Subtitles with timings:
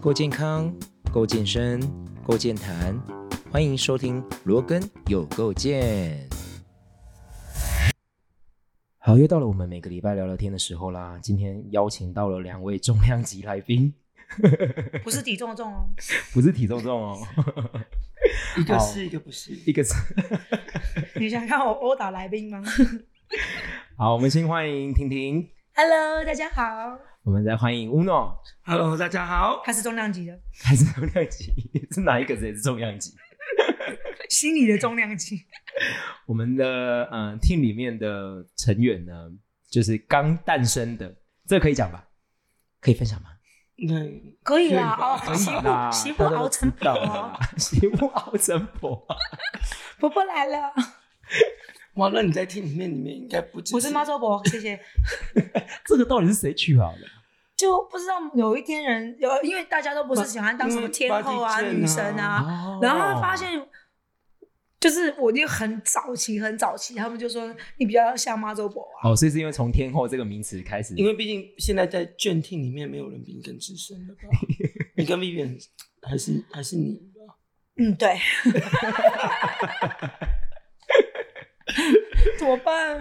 [0.00, 0.72] 够健康，
[1.12, 1.80] 够健身，
[2.22, 2.96] 够健谈，
[3.50, 6.28] 欢迎收听罗根有够健。
[8.98, 11.18] 好，又到了我们每个礼拜聊聊天的时候啦。
[11.22, 13.92] 今天邀请到了两位重量级来宾，
[15.02, 15.88] 不是体重重哦，
[16.32, 17.18] 不是体重重哦，
[18.58, 19.52] 一个是一个不是。
[19.66, 19.94] 一个是。
[21.18, 22.62] 你想看我殴打来宾吗
[23.96, 26.62] 好，我们先欢迎婷婷，？Hello，大家好，
[27.26, 29.60] 我们再欢迎乌诺，Hello，大家好。
[29.64, 31.52] 他是重量级的，还是重量级？
[31.90, 33.16] 是哪一个谁是重量级？
[34.30, 35.44] 心理的重量级。
[36.26, 39.12] 我们的呃 team 里面的成员呢，
[39.68, 41.16] 就是刚诞生的，
[41.48, 42.06] 这个可以讲吧？
[42.80, 43.30] 可以分享吗？
[43.76, 49.04] 对，可以啦，吧哦，媳啦妇媳妇熬成婆，媳妇熬成婆。
[49.98, 50.72] 婆婆来了，
[51.94, 54.78] 哇，那你在厅里面，里面应该不只我是妈祖婆，谢谢。
[55.84, 57.15] 这个到底是谁取好的？
[57.56, 63.66] 就不知道有一天人有，因为大家都不是喜欢当什么天后啊、女神啊，哦然后发现。
[64.78, 69.08] 就是我就很早期，很早期，他们就说你比较像妈祖婆啊。
[69.08, 74.20] 哦，所以是因为从天后这个名词开始，因为毕竟现在在卷听里面没有人比你更资深了吧？
[74.94, 75.58] 你跟 Vivian
[76.02, 76.94] 还是还是你
[77.26, 77.34] 吧？
[77.78, 78.16] 嗯，对。
[82.38, 83.00] 怎么办？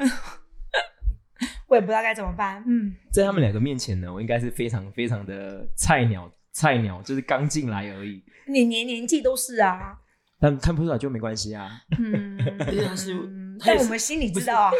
[1.76, 2.64] 我也不知道该怎么办。
[2.66, 9.98] 嗯，在他们两个面前呢，我应该是非常非常的菜鸟，菜鸟就是刚进来而已，你年年纪都是啊。
[10.40, 11.70] 但看不出来就没关系啊。
[11.98, 13.14] 嗯， 但是
[13.60, 14.72] 但我们心里知道啊。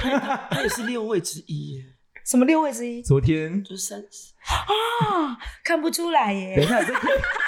[0.50, 1.84] 他也是六位之一耶，
[2.26, 4.34] 什么六位之一昨天就是三十。
[4.46, 5.38] 啊？
[5.64, 6.68] 看不出来等一耶。
[6.68, 7.00] 下，这个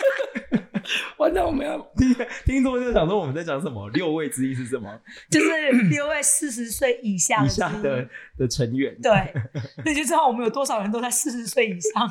[1.18, 3.90] 完了，我们要 听听众就想说我们在讲什么？
[3.90, 4.90] 六位之一是什么？
[5.30, 8.08] 就是六位四十岁以下以下的
[8.38, 8.96] 的成员。
[9.02, 9.12] 对，
[9.86, 12.10] 那就知道我们有多少人都在四十岁以上。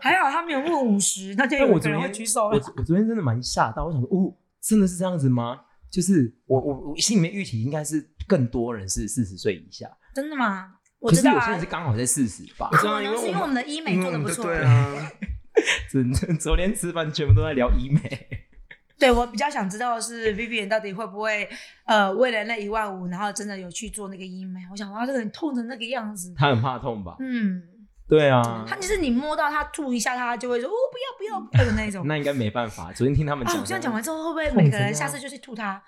[0.00, 2.56] 还好他没有问五十，那就但有一个人我昨天会举手了。
[2.56, 5.60] 我我昨天真的蛮吓到，我想说，哦，真的是这样子吗？
[5.90, 10.72] 就是我我我心里面预期应该是更多人是四十岁以下，真的吗？
[10.98, 12.76] 我知道啊可是有些人是，刚好在四十吧我。
[12.78, 14.44] 知道可能是因为我们的医美做的不错。
[14.46, 15.12] 对啊，
[15.90, 18.28] 真的，昨天吃饭全部都在聊医美。
[18.98, 21.46] 对我比较想知道的是，Vivian 到底会不会
[21.84, 24.60] 呃为了那一万五，然后真的有去做那个医美？
[24.70, 27.14] 我想哇，这个人痛成那个样子，他很怕痛吧？
[27.20, 27.62] 嗯，
[28.08, 32.04] 对啊他，就是你摸到他吐一下，他就会说哦不要不要不要的那种。
[32.08, 32.90] 那应该没办法。
[32.92, 35.82] 昨天听他们啊，讲，我这样讲完之后，会不会每个人下次就去吐他？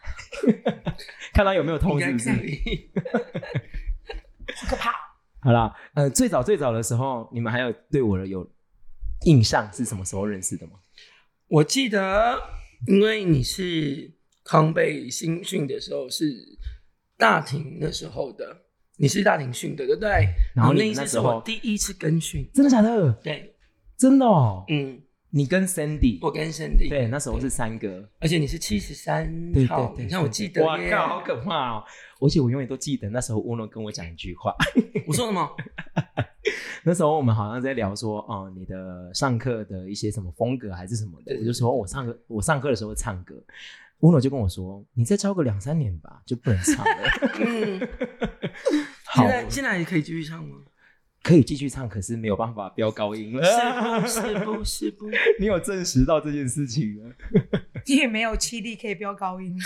[1.33, 2.31] 看他有没有痛，是不是？
[2.31, 2.37] 好
[4.69, 4.93] 可怕！
[5.41, 8.47] 好啦，呃，最早最早的时候，你们还有对我的有
[9.25, 10.75] 印象是什么时候认识的吗？
[11.49, 12.39] 我记得，
[12.87, 14.13] 因为你是
[14.45, 16.33] 康贝新训的时候是
[17.17, 18.65] 大庭那时候的，
[18.97, 20.29] 你是大庭训的，对不对？
[20.55, 23.13] 然后你那一次是我第一次跟训，真的假的？
[23.23, 23.55] 对，
[23.97, 24.65] 真的哦。
[24.69, 28.09] 嗯，你跟 Sandy，我跟 Sandy，对，那时候是三个。
[28.19, 31.85] 而且你是七十三对号，对对，你看我记得耶，哇靠，好可怕哦！
[32.21, 34.55] 而且我永远都记得那时候乌诺跟我讲一句话，
[35.07, 35.49] 我说什么？
[36.83, 43.35] 那时候我们好像在聊说，哦、你的上课的一些什么风格还是什么的，我就说我上课我上课的时候唱歌，
[44.01, 47.03] 乌诺就跟我说，你再教个两三年吧，就不能唱了。
[47.45, 47.89] 嗯，
[49.05, 50.57] 好现，在现在还可以继续唱吗？
[51.23, 53.43] 可以继续唱，可是没有办法飙高音了。
[54.07, 55.11] 是不是不是不？
[55.39, 57.15] 你有证实到这件事情了？
[57.87, 59.57] 你 也没有气力可以飙高音，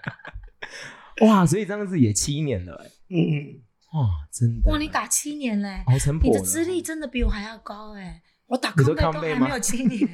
[1.26, 3.60] 哇，所以这样子也七年了、欸，嗯，
[3.94, 4.70] 哇，真的。
[4.70, 10.08] 哇，你打七年嘞，熬成婆了你的资历真的比我还要高哎，我打你说康贝都还没有七年，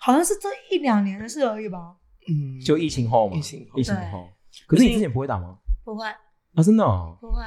[0.00, 1.96] 好像是这一两年的事而已吧？
[2.28, 4.28] 嗯，就疫情后嘛，疫情后疫情后。
[4.66, 5.58] 可是你之前不会打吗？
[5.84, 7.16] 不会啊，真的、哦？
[7.20, 7.42] 不会，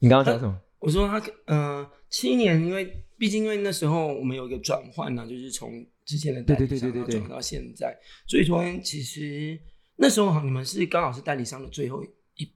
[0.00, 0.58] 你刚刚讲什么？
[0.80, 7.14] 我说他呃七年，因为毕竟因为那时候我们有一个转换呢，就是从之前的代理商对对对对对对。
[7.14, 7.96] 然后转到现在，
[8.26, 9.60] 所以昨天其实
[9.96, 12.02] 那时候你们是刚好是代理商的最后
[12.34, 12.50] 一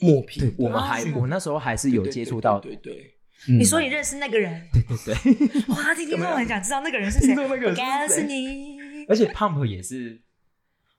[0.00, 3.14] 抹皮，我们还我那时候还是有接触到，对对
[3.48, 5.14] 你说你认识那个人，对对
[5.46, 7.28] 对， 哇，听听众很想知道那个人是谁。
[7.28, 8.26] 听众那个人是我告诉谁？
[8.26, 10.22] 你，而且 Pump 也是，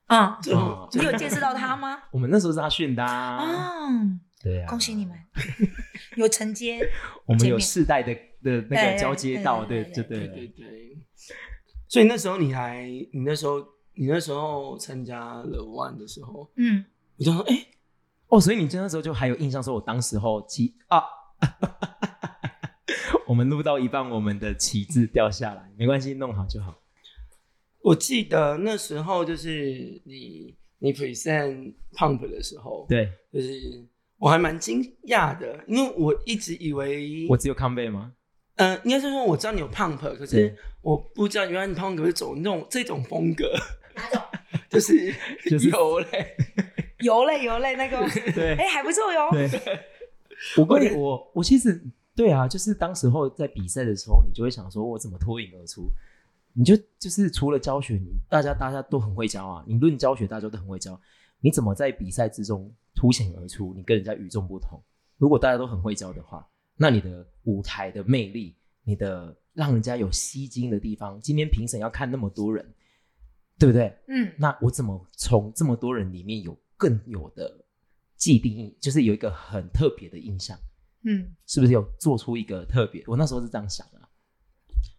[0.06, 2.04] 啊，你有见识到他吗？
[2.12, 3.88] 我们那时候是他训的啊，啊，
[4.42, 5.16] 对啊，恭喜你们，
[6.16, 6.78] 有承接。
[7.26, 10.98] 我们有世代的的那个交接到，对对对对对对对，
[11.88, 13.58] 所以那时候你还你那时候
[13.94, 16.84] 你那时候参加了 One 的时候，嗯，
[17.16, 17.66] 我就说哎、
[18.28, 21.02] 哦，所以你那时候就还有印象，说我当时候旗啊，
[23.26, 26.80] 我们录到一半，我们的旗帜掉下来，没关系，弄好就好。
[27.82, 33.10] 我记得那时候就是你你 present pump 的时候，，对。
[33.32, 33.86] 就是
[34.18, 38.12] 我还蛮惊讶的，因为我一直以为我只有康贝吗？
[38.56, 43.52] 嗯、应该是说我知道你有 pump，可是我不知道原来你 pump 是走那种这种风格，
[43.94, 44.20] 哪种？
[44.68, 45.14] 就是
[45.48, 46.36] 就是有嘞。
[47.00, 47.96] 油类 油类那个，
[48.32, 49.30] 对哎，还不错哟。
[49.30, 49.48] 对，
[50.56, 51.80] 我跟我我其实
[52.16, 55.88] 对啊，就是当时候在比赛的时候，你就会想说，我怎么脱颖而出？
[56.54, 61.00] 你就就是除了教学，你大家大家都很会教啊，你论教学大家都很会教，
[61.40, 63.72] 你怎么在比赛之中凸显而出？
[63.74, 64.80] 你跟人家与众不同。
[65.16, 72.64] 如果大家都很会教的话，那你的舞台的魅力，你的让人家有吸睛的地方，今天评审要看那么多人，
[73.58, 73.96] 对不对？
[74.06, 77.64] 嗯，那我怎么从这么多人里面有更有的
[78.16, 80.56] 既定印，就是有一个很特别的印象，
[81.02, 83.02] 嗯，是不是有做出一个特别？
[83.06, 84.08] 我那时候是这样想啊，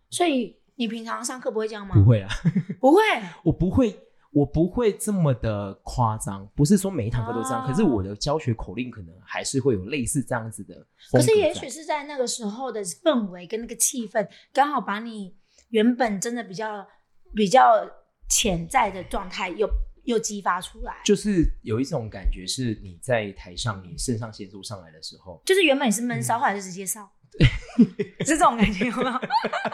[0.10, 1.96] 所以你平常上课不会这样吗？
[1.96, 2.30] 不，会啊，
[2.80, 3.02] 不会。
[3.44, 3.98] 我不会，
[4.32, 10.86] 我不会这么的夸张，不是说每一堂课都这样，啊可是我的教学口令可能还是会有类似这样子的。
[11.12, 15.36] 可是也许是在那个时候的氛围跟那个气氛，刚好把你
[15.70, 16.86] 原本真的比较
[17.34, 17.90] 比较
[18.30, 19.68] 潜在的状态又
[20.04, 21.02] 又激发出来。
[21.04, 27.10] 就是有一种感觉，是你在台上你肾上腺素上来的时候，就是原本你是闷骚，后来就直接烧，
[28.20, 29.20] 是这种感觉有没有？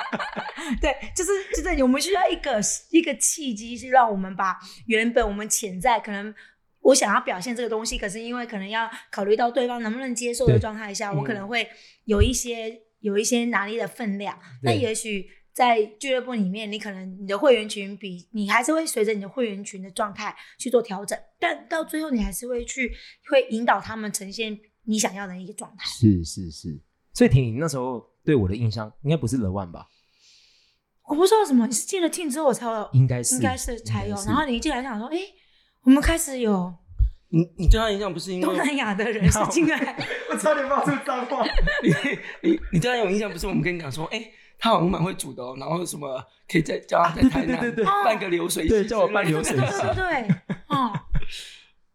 [0.82, 2.60] 对，就是就是我们需要一个
[2.92, 4.58] 一个契机，是让我们把
[4.88, 6.34] 原本我们潜在可能
[6.82, 11.68] 我想要表现这个东西，可是因为可能要考虑到对方能不能接受的状态下，嗯我可能会
[12.06, 14.40] 有一些有一些拿捏的分量。
[14.64, 22.92] 那也许在俱乐部里面，你可能你的会员群比你还是会随着你的会员群的状态去做调整，但到最后你还是会去
[23.30, 25.86] 会引导他们呈现你想要的一个状态。
[25.86, 26.80] 是是是。
[27.16, 29.88] 所以婷婷那时候对我的印象应该不是 The One 吧？
[31.08, 34.16] 我不知道什么，你是进了 team 之后才有，应该是应该是才有。
[34.26, 35.18] 然后你一进来想说，哎、
[35.84, 36.74] 我们开始有
[37.30, 39.98] 你你对他印象不是因为东南亚的人是进来，
[40.30, 41.46] 我差点冒出脏话。
[41.84, 41.90] 你
[42.42, 50.28] 你你对他有印象不是我们跟你讲说，哎、他好像蛮会煮的哦，然后什么可以再叫他在台南啊对对对对办个流水席叫我办流水对席对对，
[50.70, 50.92] 哦，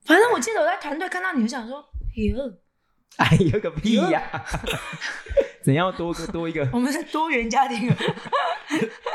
[0.04, 1.78] 反正我记得我在团队看到你，就想说，
[2.14, 2.52] 哟，哎，
[3.52, 4.44] 有个屁呀、
[5.62, 6.68] 怎样多个多一个？
[6.72, 7.92] 我们是多元家庭。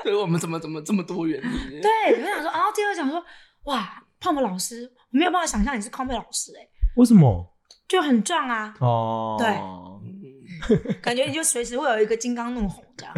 [0.03, 1.41] 对我们怎么怎么这么多元？
[1.41, 3.23] 对对，我想说，然后第二讲说，
[3.63, 7.51] 哇，胖胖老师，我没有办法想象你是康贝老师、哎，为什么？
[7.87, 13.13] 就很壮啊，哦，对嗯感觉你就随时会有一个金刚怒吼这样。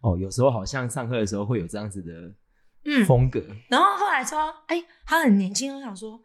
[0.00, 2.12] 哦，有时候好像上课的时候会有这样子的
[2.84, 3.40] 嗯，风格。
[3.68, 6.20] 然后后来说，哎、他很年轻，我想说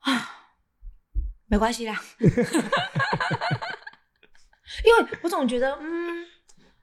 [0.00, 0.41] 啊，
[1.52, 2.26] 没关系啦， 因
[4.96, 6.24] 为我总觉得，嗯，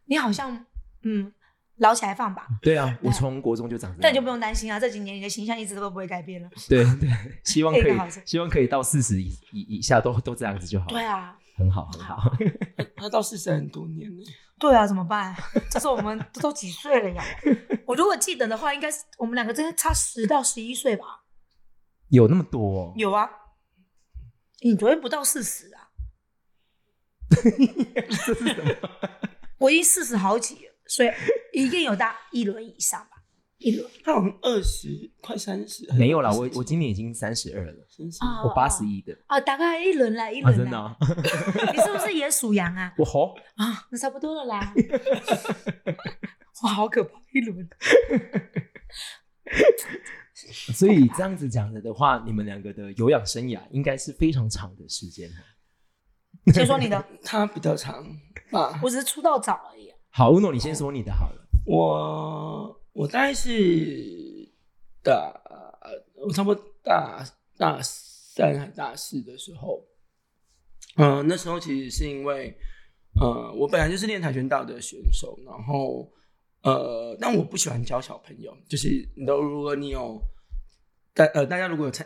[0.06, 0.64] 你好像，
[1.02, 1.34] 嗯，
[1.78, 6.48] 捞起来放吧，对啊，我从国中就长这样，但你就不用担心啊，这几年你的形象一直都不会改变了。
[6.68, 7.10] 对对，
[7.44, 10.86] 希望可以希望可以到四十以以以下都都这样子就好。
[10.86, 12.32] 对，啊，很好很好。
[12.96, 14.24] 他到四十很多年了，
[14.60, 15.36] 对啊，怎么办？
[15.72, 17.24] 这是我们都都几岁了呀？
[17.88, 21.24] 我如果记得的话，应该是我们两个真的差十到十一岁吧？
[22.10, 22.94] 有那么多、哦？
[22.96, 23.28] 有啊，
[24.62, 25.90] 你昨天不到四十啊？
[28.26, 28.76] 这是什么？
[29.60, 31.10] 我已经四十好几了，所以
[31.54, 33.18] 一定有大一轮以上吧？
[33.60, 37.74] 一轮他好像二十快三十，没有啦，我我今年已经三十二了，
[38.46, 40.96] 我八十一的啊，大概一轮了，一啊，轮的、啊，
[41.74, 42.94] 你是不是也属羊啊？
[42.98, 44.74] 我好啊，那差不多了啦。
[46.64, 47.70] 哇，好可怕，一轮。
[50.74, 55.30] 所以这样子讲的的话，你们两个的有氧生涯应该是非常长的时间。
[56.54, 58.06] 先说你的，他比较长
[58.52, 58.80] 吧。
[58.84, 59.94] 我只是出道早而已。
[60.10, 61.46] 好，Uno，你先说你的好了。
[61.66, 64.50] 我我大概是
[65.04, 65.34] 大，
[66.16, 67.24] 我差不多大
[67.58, 69.86] 大三还大四的时候，
[70.96, 72.58] 嗯、那时候其实是因为，
[73.20, 76.12] 呃，我本来就是练跆拳道的选手，然后，
[76.62, 80.22] 呃，但我不喜欢教小朋友，就是你都如果你有，
[81.14, 82.06] 大呃大家如果有参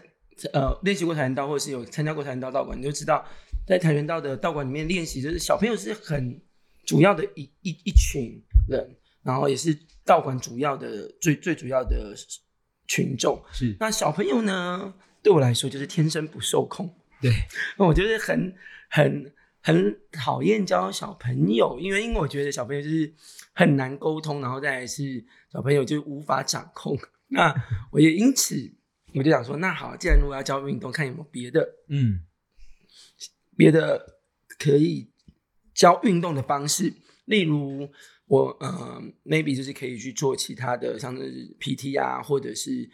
[0.53, 3.25] 呃练习过跆拳道，或者是有参加过跆拳道道馆，你就知道，
[3.65, 6.39] 在跆拳道的道馆里面练习，就是小朋友是很
[6.86, 12.13] 主要的一一一群人，然后也是道馆主要的最最主要的
[12.88, 13.41] 群众。
[13.51, 16.93] 是那小朋友呢，对我来说就是天生不受控。
[17.22, 17.31] 对，
[17.77, 18.53] 我就是很
[18.89, 19.33] 很
[19.65, 23.12] 很讨厌教小朋友，因为因为我觉得小朋友就是
[23.53, 27.00] 很难沟通，然后再来是小朋友就无法掌控。
[27.29, 27.55] 那
[27.89, 28.55] 我也因此
[29.15, 32.20] 我就想说，那好，既然如果要教运动，看有没有别的嗯，
[33.55, 34.20] 别的
[34.60, 35.10] 可以
[35.74, 36.93] 教运动的方式，
[37.25, 37.89] 例如
[38.25, 42.89] 我呃 maybe 就是可以去做其他的，像是 PT 啊，或者是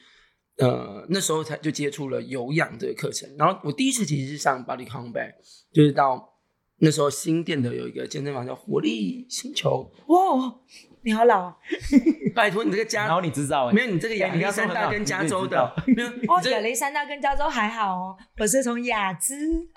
[0.58, 3.28] 呃那时候才就接触了有氧的课程。
[3.38, 5.34] 然后我第一次其实是上 Body Combat，
[5.74, 6.39] 就是到
[6.80, 10.56] 那时候新店的有一个健身房叫活力星球，哇，
[11.02, 11.56] 你好老哦
[12.36, 19.36] 拜托你这个加然后你知道哎、没有你这个亚你历山大跟加州的没有哦，亚历山大跟加州还好哦，我是从雅兹。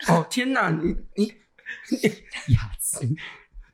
[0.08, 1.26] 哦天哪，你你
[2.54, 3.00] 雅姿，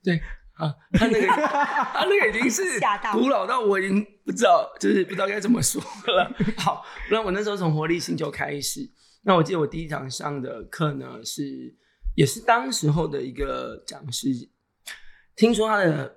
[0.02, 0.20] 对
[0.54, 2.80] 啊，他那个他那个已经是
[3.12, 6.34] 古老到我已经不知道，就是不知道该怎么说了。
[6.56, 8.90] 好，那我那时候从活力星球开始，
[9.22, 11.74] 那我记得我第一堂上的课呢是
[12.18, 14.28] 也是当时候的一个讲师，
[15.36, 16.16] 听说他的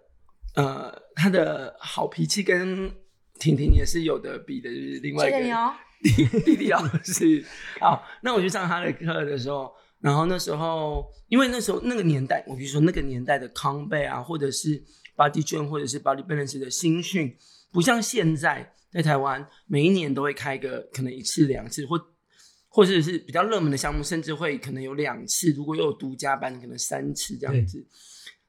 [0.55, 2.91] 呃他的好脾气跟
[3.39, 5.74] 婷婷也是有的比的，就是另外一个。
[6.01, 7.46] 弟弟弟老师。
[7.79, 14.84] 好，那我去上他的课的时候，然后那时候因为那时候那个年代，我比如说那个年代的康贝啊，或者是
[15.15, 17.38] Body Jam 或者是 Body Balance 的新训，
[17.72, 21.96] 不像现在在台湾每一年都会开个可能一次两次，或
[22.73, 27.85] 或者是比较热门的项目，甚至会可能有两次，如果又有独家班，可能三次这样子。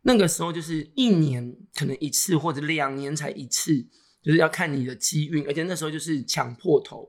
[0.02, 3.76] 那个时候就是一年可能一次，或者两年才一次，
[4.22, 7.08] 就是要看你的机运，而且那时候就是抢破头。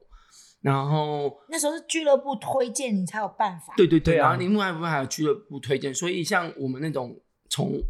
[0.62, 3.74] 然后，那时候是俱乐部推荐你才有办法。
[3.76, 7.82] 对对对，对啊然后另外一部分还有俱乐部推荐，所以像我们那种从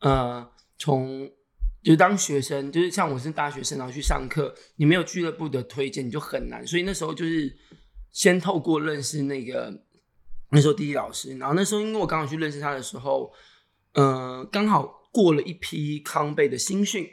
[0.00, 0.44] 呃
[0.76, 1.30] 从
[1.84, 6.66] 就是当学生，就是像我是大学生，然后去上课，你没有俱乐部的推荐，你就很难。
[6.66, 7.56] 所以那时候就是
[8.16, 9.70] 先透过认识那个
[10.50, 13.30] 那时候第一老师，然后那时候因为我刚好去认识他的时候，
[13.92, 17.06] 呃，刚好过了一批康贝的新训，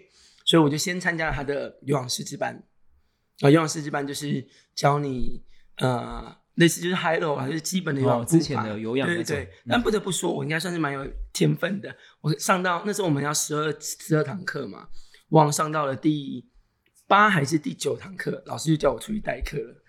[0.45, 2.55] 所以我就先参加了他的游泳师资班。
[3.41, 5.43] 啊，游泳师资班就是教你
[5.75, 9.49] 呃，类似就是 high low 还是基本的有氧哦、之前的有氧对对对。
[9.67, 11.93] 但不得不说，我应该算是蛮有天分的。
[12.21, 14.87] 我上到那时候我们要十二十二堂课嘛，
[15.27, 16.47] 我上到了第
[17.07, 19.82] 八还是第九堂课，老师就叫我出去代课了。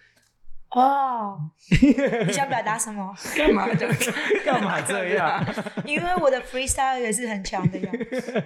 [0.74, 1.38] 哦，
[2.26, 3.14] 你想表达什么？
[3.36, 3.96] 干嘛这样？
[4.44, 5.44] 干嘛这样？
[5.86, 7.90] 因为我的 freestyle 也是很强的呀。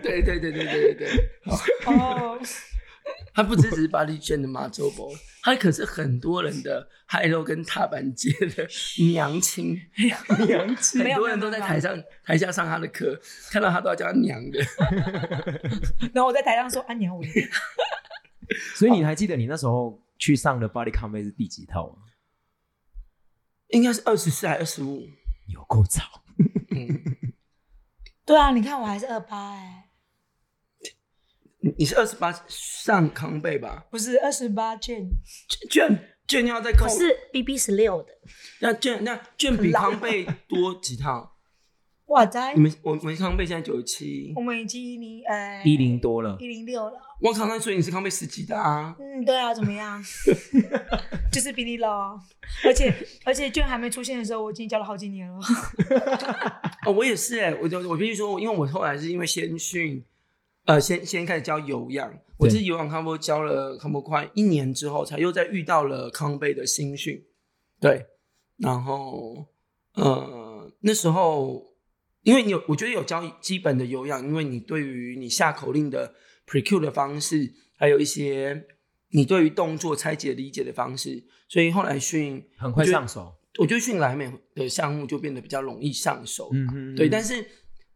[0.02, 1.08] 对对对对对对对。
[1.86, 2.38] 哦，
[3.32, 5.10] 他不只是巴黎圈的马周博，
[5.42, 8.68] 他可是很多人的 high low 跟踏板街的
[8.98, 9.80] 娘亲。
[10.46, 13.18] 娘亲很多人都在台上台下上他的课，
[13.50, 14.60] 看到他都要叫他娘的。
[16.12, 17.22] 然后我在台上说：“啊，娘我。
[18.76, 22.02] 所以你还记得你那时候去上的 Body Combat 是第几套吗？
[23.68, 25.06] 应该是二十四还二十五。
[25.48, 26.02] 有够早，
[26.72, 27.32] 嗯，”
[28.26, 29.88] 对啊，你看我还是二八哎，
[31.60, 33.86] 你你是二十八上康贝吧？
[33.90, 35.08] 不是二十八卷，
[35.70, 38.12] 卷卷要再扣我，是 BB 十六的。
[38.60, 41.37] 那卷那卷比康贝多几套？
[42.08, 46.36] 哇塞你，们我我们康贝现在九十七，我们已经一零呃一零多了。
[46.40, 46.98] 一零六了。
[47.20, 48.96] 我靠，那所以你是康贝十几的啊？
[48.98, 50.02] 嗯，对啊，怎么样？
[51.30, 52.18] 就是比你老，
[52.64, 55.38] 而且而且卷还没出现的时候，我已经教了好几年了。
[56.86, 60.02] 哦，我也是哎，我就我必须说，因为我后来是因为先训，
[60.64, 67.22] 呃，先先开始教有氧，我是有氧康波教了康波快一年之后，才又再遇到了康贝的新训，
[67.80, 68.06] 对，
[68.56, 69.44] 然后
[69.94, 71.67] 呃那时候，
[72.22, 76.14] 因为你有，我觉得有教基本的有氧，因为你对于你下口令的
[76.46, 78.66] precue 的方式，还有一些
[79.10, 87.46] 你对于动作拆解理解的方式，所以后来训很快上手，我觉得训莱美的项目就变得比较容易上手，嗯嗯对，但是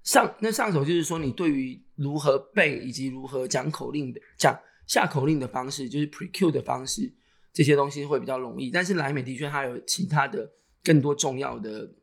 [0.02, 7.12] 上那上手就是说，你对于如何背以及如何讲口令的讲下口令的方式，就是 precue 的方式，
[7.52, 8.70] 这些东西会比较容易。
[8.70, 10.50] 但是莱美的确它有其他的
[10.82, 11.94] 更多重要的，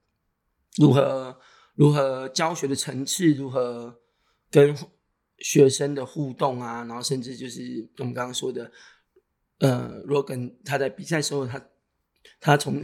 [0.78, 1.38] 如何
[1.80, 3.98] 如何教学的层次，如何
[4.52, 4.76] 跟
[5.40, 8.70] 学生的互动啊，然后甚至就是我们刚刚说的，
[9.60, 11.60] 呃，Rogan 他在比赛时候他。
[12.42, 12.82] 他从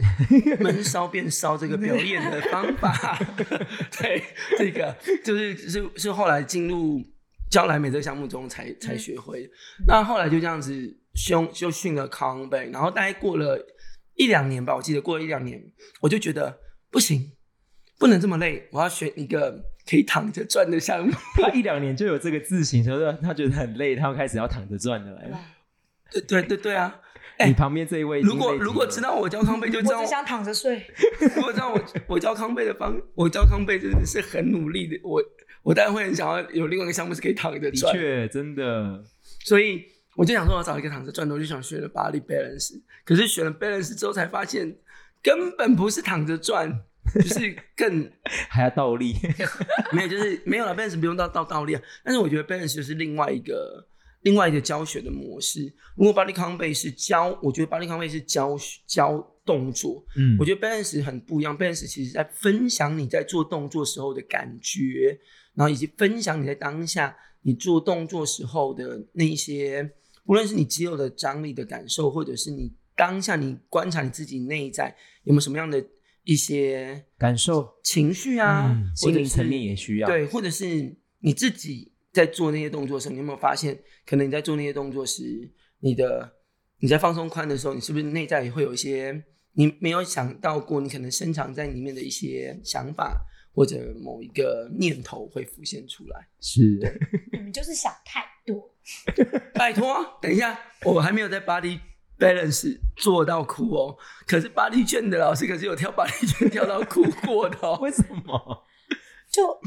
[0.60, 3.18] 闷烧变烧这个表演的方法，
[4.00, 4.22] 对
[4.58, 7.02] 这个就是是是后来进入
[7.50, 9.52] 教莱美这个项目中才才学会的。
[9.86, 10.72] 那后来就这样子
[11.14, 13.58] 训就训了康贝，然后大概过了
[14.14, 15.62] 一两年吧，我记得过了一两年，
[16.00, 16.58] 我就觉得
[16.90, 17.30] 不行，
[17.98, 21.12] 不能这么累，我要选一个可以躺着赚的项目。
[21.40, 25.40] 他一两年就有这个自信，所以他觉得很累，他要开始要躺着赚的来了。
[26.10, 27.00] 对对对对啊！
[27.38, 30.82] 哎你旁边这一位如果如果知道我教康贝，就知道我只想躺着睡。
[31.36, 35.22] 如果知道我我教康贝的方，我教康贝真的是很努力的，我
[35.62, 39.04] 我当然会很想要有另外一个项目是可以躺着的赚，确真的，
[39.44, 39.84] 所以
[40.14, 42.80] 我就想说，我找一个躺着赚的，我就想学了 body balance。
[43.04, 44.74] 可是学了 balance 之后，才发现
[45.22, 46.80] 根本不是躺着赚，
[47.14, 48.10] 就是更
[48.48, 49.14] 还要倒立，
[49.92, 51.82] 没有，就是没有了 balance 不用到到倒立啊。
[52.04, 53.86] 但是我觉得 balance 就是另外一个
[54.22, 55.72] 另外一个教学的模式。
[55.96, 61.56] 如果巴黎康贝是教，我觉得巴黎康贝是教教动作，嗯我觉得 balance 很不一样。
[61.56, 65.18] balance 其实在分享你在做动作时候的感觉，
[65.54, 69.92] 然后以及分享你在当下你做动作时候的那一些，
[70.24, 75.84] 无论是你肌肉的张力的感受，或者是你当下你观察你自己内在有没有什么样的
[76.26, 80.08] 一些感受，情绪啊，心灵层面也需要。
[80.08, 86.34] 对，或者是你自己在做那些动作的时候，你有没有发现，可能你在做那些动作时，你的
[86.80, 96.26] 你在放松髋的时候，你是不是内在也会有一些你没有想到过，你可能深藏在里面的一些想法或者某一个念头会浮现出来？
[96.42, 96.60] 是，
[97.32, 98.74] 你们就是想太多。
[99.54, 101.78] 拜托，等一下，我还没有在 body
[102.18, 103.96] balance 做到哭哦，
[104.26, 107.78] 可是 body 圈的老师可是有跳 body 圈跳到哭过的哦。
[107.82, 108.64] 为什么？
[109.30, 109.60] 就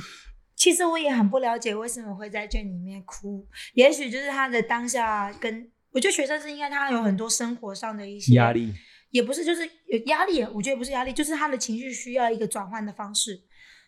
[0.56, 8.74] 其实我也很不了解为什么会在卷里面哭，也许就是他的当下跟我觉得学生是应该他有很多生活上的一些压，力，
[9.12, 13.42] 也不是就是有压力，我觉得不是压力，就是他的情绪需要一个转换的方式，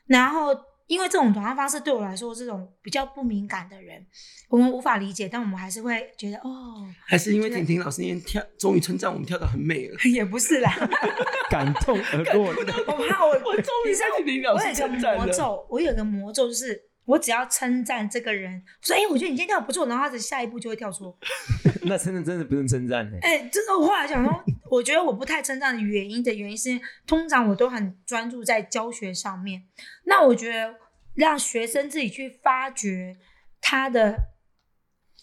[0.07, 0.55] 然后。
[0.91, 4.05] 因为这种转换方式对我来说，这种比较不敏感的人，
[4.49, 9.97] 我们无法理解，但我们还是会觉得哦，还是因为婷婷老师那天跳，终于称赞我们跳的很美了。
[10.13, 10.69] 也不是啦，
[11.49, 12.73] 感动而落的。
[12.91, 15.15] 我怕我，我终于老师我有一个。
[15.15, 21.15] 魔咒，我有一个魔咒，就是我只要称赞这个人，我说哎、我觉得你今天跳的不错，然后他的下一步就会跳出。
[21.87, 23.17] 那真的真的不用称赞呢。
[23.21, 29.63] 哎、就是我后来想说，我觉得我不太称赞的原因的原因是通常我都很专注在教学上面。
[30.05, 30.75] 那我觉得
[31.13, 33.17] 让学生自己去发掘
[33.59, 34.15] 他的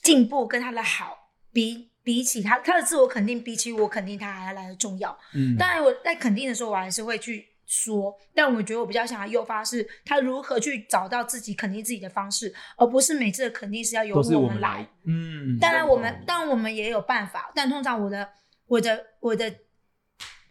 [0.02, 5.18] 进步跟他的好，比比起他他的自我肯定，比起我肯定他还要来的重要。
[5.34, 14.86] 嗯，当然，我在肯定的时候，我还是会去说，但我觉得我比较想要诱发是他如何去找到自己肯定自己的方式，而不是每次的肯定是要由我们们来。
[15.06, 18.28] 嗯，当然，我们当然我们也有办法，但通常我的
[18.68, 19.52] 我的我的，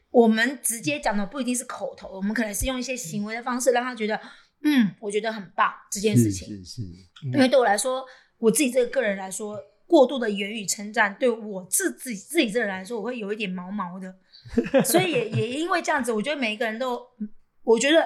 [0.09, 4.19] 我们直接讲的不一定是口头，我们可能是用一些行为的方式让他觉得，
[4.63, 6.47] 嗯，我觉得很棒这件事情。
[6.47, 8.05] 是是是，因为对我来说，
[8.37, 14.15] 我自己这个个人来说，过度的言语称赞，对我自自己自己这个人来说，我会有一点毛毛的。
[14.83, 17.01] 所以也也因为这样子，我觉得每一个人都，
[17.63, 18.01] 我觉得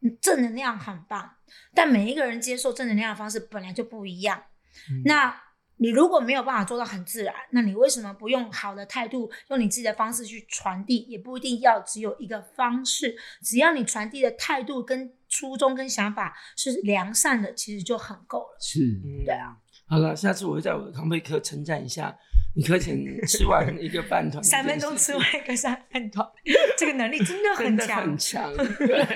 [0.00, 1.30] 嗯正能量很棒，
[1.74, 4.42] 但每一个人接受正能量的方式本来就不一样。
[4.90, 5.42] 嗯那
[5.82, 10.98] 你如果没有办法做到很自然，那你为什么不用好的态度，用你自己的方式去传递？
[11.08, 18.58] 也不一定要只有一个方式，只要你传递的态度跟初衷跟想法是良善的，其实就很够了。
[18.60, 19.56] 是嗯对啊，
[19.88, 22.14] 好了，下次我会在我的康贝课称赞一下
[22.54, 26.28] 你课前吃完一个饭团， 三分钟吃完一个三饭团，
[26.76, 28.18] 这个能力真的很强很。
[28.20, 28.54] 强。
[28.54, 29.06] 对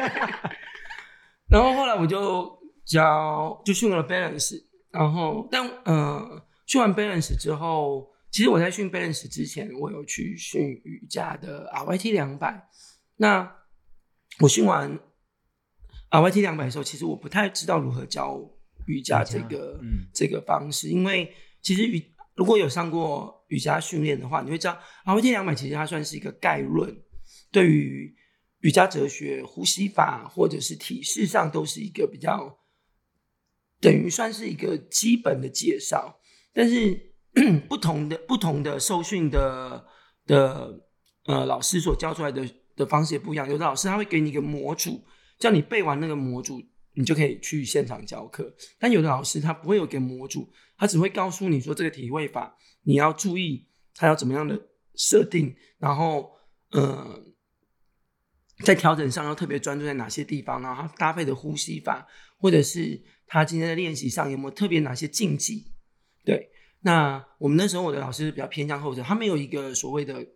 [1.50, 6.42] 然后后来我就教，就训了 balance，然后但呃
[6.74, 12.68] 训完 balance 之后，其实我在训 balance 之前，我有去训瑜伽的 RYT 两百。
[13.18, 13.58] 那
[14.40, 14.98] 我训完
[16.10, 18.40] RYT 两百的时候，其实我不太知道如何教
[18.86, 21.32] 瑜伽瑜伽这个嗯这个方式，因为
[21.62, 27.00] 其实瑜如果有上过瑜伽训练的话，你会知道 RYT 两百其实它算是一个概论，
[27.52, 28.16] 对于
[28.62, 32.58] 瑜伽哲学、呼吸法或者是体式上都是一个比较
[33.80, 36.18] 等于算是一个基本的介绍，
[36.54, 37.14] 但是
[37.68, 39.84] 不同的不同的受训的
[40.24, 40.86] 的
[41.26, 45.04] 呃老师所教出来的的方式也不一样，有的老师他会给你一个模组，
[45.38, 46.62] 叫你背完那个模组，
[46.94, 48.54] 你就可以去现场教课。
[48.78, 54.60] 但有的老师他不会有给模组，他只会告诉你说这个体位法你要注意，他要怎么样的
[54.94, 56.30] 设定，然后
[56.70, 57.20] 呃，
[58.64, 62.06] 在调整上要特别专注在哪些地方，然后他搭配的呼吸法，
[62.38, 65.73] 或者是他今天的练习上有没有特别哪些禁忌？
[66.24, 70.26] 对，那我们那时候我的老师比较偏向后者，他们有一个所谓的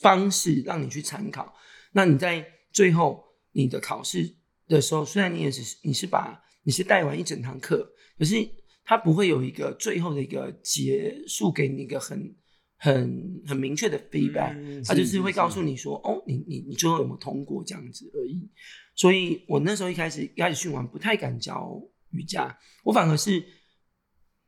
[0.00, 1.54] 方式让你去参考。
[1.92, 4.36] 那你在最后你的考试
[4.68, 8.36] 的时候，虽然你也只是你是把你是带完一整堂课，可是
[8.84, 12.36] 他不会有一个最后的一个结束给你一个很
[12.76, 18.48] 很很明确的 feedback，、嗯他就是会告诉你说，哦，你你你最后有没有通过这样子而已。
[18.94, 23.42] 所以我那时候一开始一开始训完不太敢教瑜伽，我反而是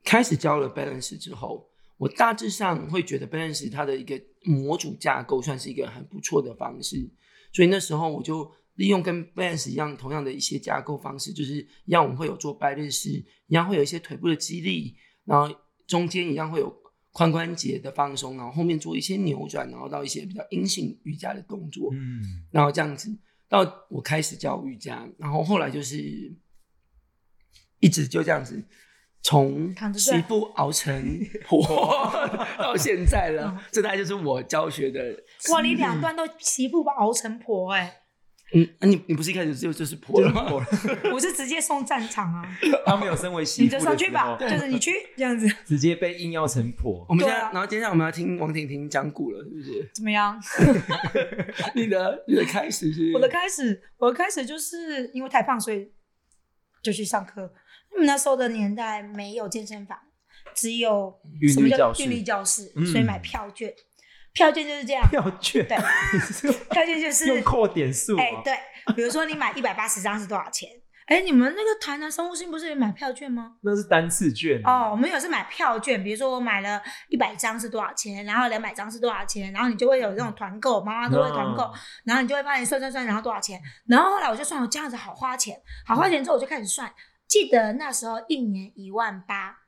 [0.04, 7.10] 开始教了 balance 之后，我大致上会觉得 balance 它的一个模组架构算是一个很不错的方式，
[7.52, 15.54] 所以那时候我就利用跟 balance 一样同样的一些架构方式，就是一样我们会有做拜日式，一样会有一些腿部的肌力，然后
[15.86, 16.74] 中间一样会有
[17.12, 23.16] 髋关节的放松，然后后面做一些扭转，然后到一些比较阴性瑜伽的动作，嗯，然后这样子。
[23.48, 26.34] 到我开始教瑜伽，然后后来就是
[27.80, 28.64] 一直就这样子
[29.22, 31.62] 从媳妇熬成婆
[32.58, 35.00] 到现在了，这大概就是我教学的。
[35.52, 38.00] 哇，你两段都媳妇把熬成婆哎、
[38.52, 40.44] 嗯，啊你你不是一开始就就是婆了吗？
[41.14, 42.42] 我是直接送战场啊，
[42.84, 47.14] 他没有身为媳你妇你就上去吧，就是你去这样子，直接被硬要成婆我。
[47.14, 49.88] 们现在，啊然后接下来我们要听王婷婷讲古了，是不是？
[49.94, 50.36] 怎么样？
[51.76, 55.92] 你的你的开始是我的开始，我的开始就是因为太胖，所以
[56.82, 57.52] 就去上课。
[57.92, 59.98] 我们那时候的年代没有健身房，
[60.54, 61.20] 只有
[61.54, 63.72] 什么叫教室韵律教室，嗯所以买票券。
[64.34, 65.76] 票券就是这样，票券，对，
[66.70, 68.40] 票券就是 用扣点数哎、啊。
[68.42, 68.54] 对，
[68.96, 70.70] 比如说你买一百八十张是多少钱？
[71.06, 73.56] 哎、你们那个台南生物性不是也买票券吗？
[73.62, 81.72] 那是单次券哦，我们有是买票券，比如说我买了一百张是多少钱，然后两百张是多少钱，然后你就会有这种团购，妈妈都会团购，嗯
[82.04, 86.90] 然后你就会帮你算算算，然后多少钱，然后后来我就算，我这样子好花钱，好花钱之后我就开始算，
[87.32, 89.60] 记得那时候一年一万八，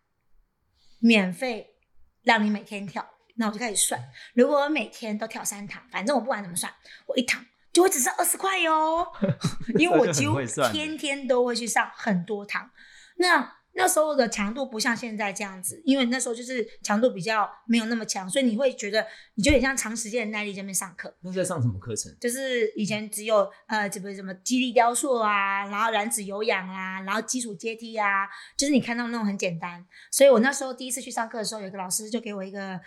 [0.98, 1.76] 免费
[2.22, 3.98] 让你每天跳，那我就开始算，
[4.34, 6.70] 如果我每天都跳三堂，反正我不管怎么算，
[7.06, 9.10] 我一堂就会只剩二十块哟，
[9.80, 10.38] 因为我几乎
[10.70, 12.70] 天天都会去上很多堂，
[13.16, 13.63] 那。
[13.76, 21.12] 那时候的强度不像现在这样子，因为那时候就是强度比较没有那么强，所以你会觉得你就很像长时间的耐力在那边上课。
[21.22, 22.16] 那在上什么课程？
[22.20, 29.84] 就是以前只有呃，这个什么肌力雕塑啊，然后燃脂有氧啊，然后基础阶梯啊，就是你看到那种很简单。
[30.10, 32.80] 所以我那时候第一次去上课的时候，有一个老师就给我一个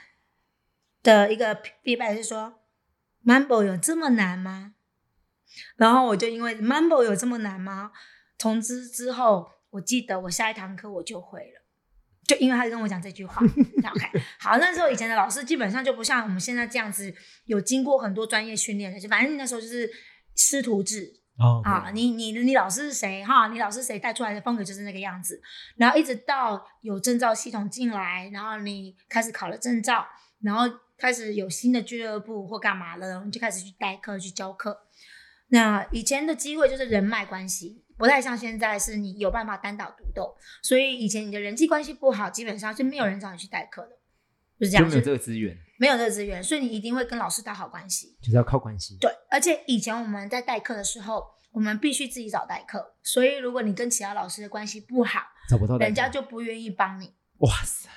[1.04, 2.62] 的一个 feedback 是说
[3.26, 4.74] ，Mambo 有这么难吗？
[5.76, 7.92] 然后我就因为 Mambo 有这么难吗？
[8.38, 11.64] 从之之后，我记得我下一堂课我就会了。
[12.28, 17.14] 就因为他跟我讲这句话，OK， 好，那时候以前的老师基本上就不像我们现在这样子，
[17.46, 19.90] 有经过很多专业训练的，就反正那时候就是
[20.36, 23.48] 师徒制哦啊，你你你老师是谁哈？
[23.48, 25.42] 你老师谁带出来的风格就是那个样子，
[25.78, 30.06] 然后一直到有证照系统进来，然后你开始考了证照，
[30.42, 34.78] 然后开始有新的俱乐部或干嘛了，你就开始去代课去教课。
[35.48, 43.98] 那以前的机会就是人脉关系，不太像现在是你有办法单打独斗，所以以前你的人际关系不好，基本上是没有人找你去代课的，
[44.60, 48.16] 就是这样，就没有这个资源，没有这个资源，所以你一定会跟老师打好关系。
[48.22, 48.98] 就是要靠关系。
[49.02, 57.16] 对，而且以前我们在代课的时候，我们必须自己找代课，所以如果你跟其他老师的关系不好，找不到人家就不愿意帮你。
[57.40, 57.90] 哇塞，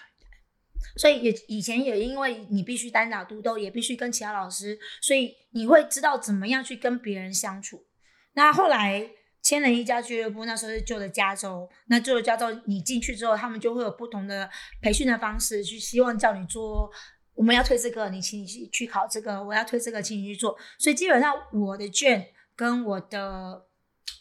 [0.97, 7.87] 所以也以前也因为你必须单打独斗，也必须跟其他老师，所以你会知道怎么样去跟别人相处。
[8.33, 9.11] 那后来
[9.43, 11.69] 签了一家俱乐部，那时候是旧的加州。
[11.87, 14.49] 那旧的加州，你进去之后，他们就会有不同的
[14.81, 16.91] 培训的方式，去希望叫你做。
[17.33, 20.55] 我们要推这个，你请你去去考这个；我要推这个，请你去做。
[20.79, 23.67] 所以基本上我的卷跟我的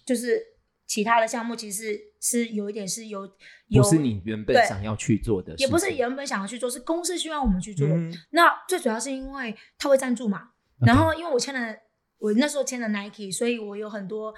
[0.05, 0.41] 就是
[0.87, 3.29] 其他的项目，其实是有一点是有
[3.67, 7.85] 有不是你原本想要去做的，也不是原本想要去做，是公司希望我们去做。
[7.85, 10.51] 嗯那最主要是因为他会赞助嘛，
[10.85, 11.75] 然后因为我签了，
[12.19, 14.33] 我那时候签了 Nike，所以我有很多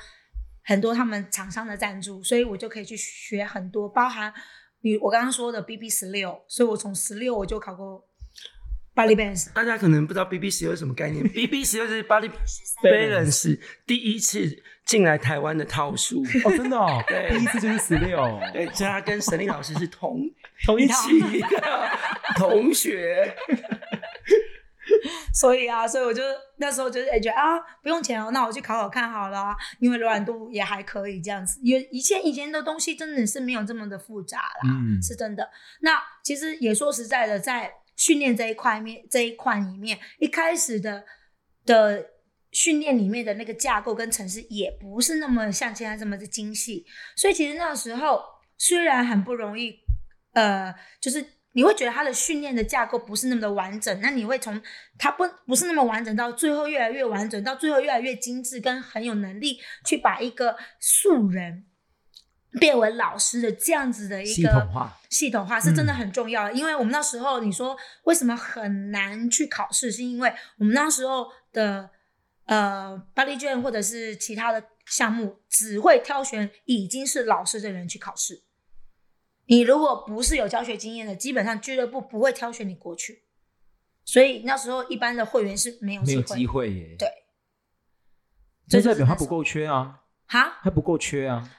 [0.72, 4.34] 很多他们厂商的赞助，所以我就可以去学很多，包含
[4.82, 8.08] 你我刚刚说的 BB 十六，所以我从十六我就考过
[8.96, 9.52] Body Balance。
[9.54, 12.32] 大家可能不知道 BB 十六是什么概念，BB 十六就是 Body
[12.82, 16.24] Balance 第一次进来台湾的套数。
[16.46, 18.18] 哦，真的哦， 对第一次就是十六，
[18.54, 20.22] 对，所以他跟沈丽老师是同
[20.66, 21.90] 同一期的
[22.38, 23.36] 同学。
[25.34, 26.22] 所以啊，所以我就
[26.58, 31.60] 那时候就是哎、觉得啊不用钱哦，那我去考考看好了、啊，因为柔软度也还可以这样子。
[31.64, 35.50] 因为以前以前的东西真的是没有这么的复杂啦，嗯是真的。
[35.82, 41.04] 那其实也说实在的，在训练这一块面这一块里面，一开始的
[41.66, 42.06] 的
[42.52, 46.86] 训练里面的那个架构跟城市也不是那么像现在这么的精细，
[47.16, 48.22] 所以其实那时候
[48.58, 49.76] 虽然很不容易，
[50.34, 54.62] 呃，就是你会觉得他的训练的架构不是那么的完整，那你会从
[54.98, 61.66] 他不不是那么完整到最后越来越完整，到最后越来越精致，跟很有能力去把一个素人
[62.60, 64.98] 变为老师的这样子的一个系统化。
[65.10, 66.46] 系统化是真的嗯很重要。
[66.46, 71.90] 的，因为我们那时候你说为什么很难去考试，是因为我们那时候的
[72.46, 78.42] 呃巴黎卷或者是其他的项目只会挑选已经是老师的人去考试。
[79.52, 83.24] 你如果不是有教学经验的，基本上俱乐部不会挑选你过去，
[84.06, 86.38] 所以那时候一般的会员是没有没有机会。
[86.38, 86.96] 机会耶。
[86.98, 87.10] 对，
[88.70, 91.54] 这代表他不够缺啊，哈，他不够缺啊。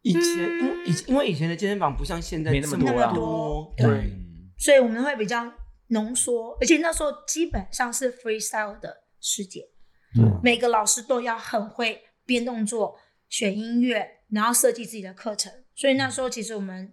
[0.00, 4.10] 以前因为以因为以前的健身房不像现在没那么这多对
[4.58, 5.52] 所以我们会比较
[5.90, 9.68] 浓缩，而且那时候基本上是 freestyle 的世界。
[10.18, 15.52] 嗯每个老师都要很会编动作、选音乐，然后设计自己的课程。
[15.76, 16.92] 所以那时候其实我们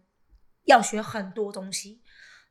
[0.70, 2.00] 要学很多东西。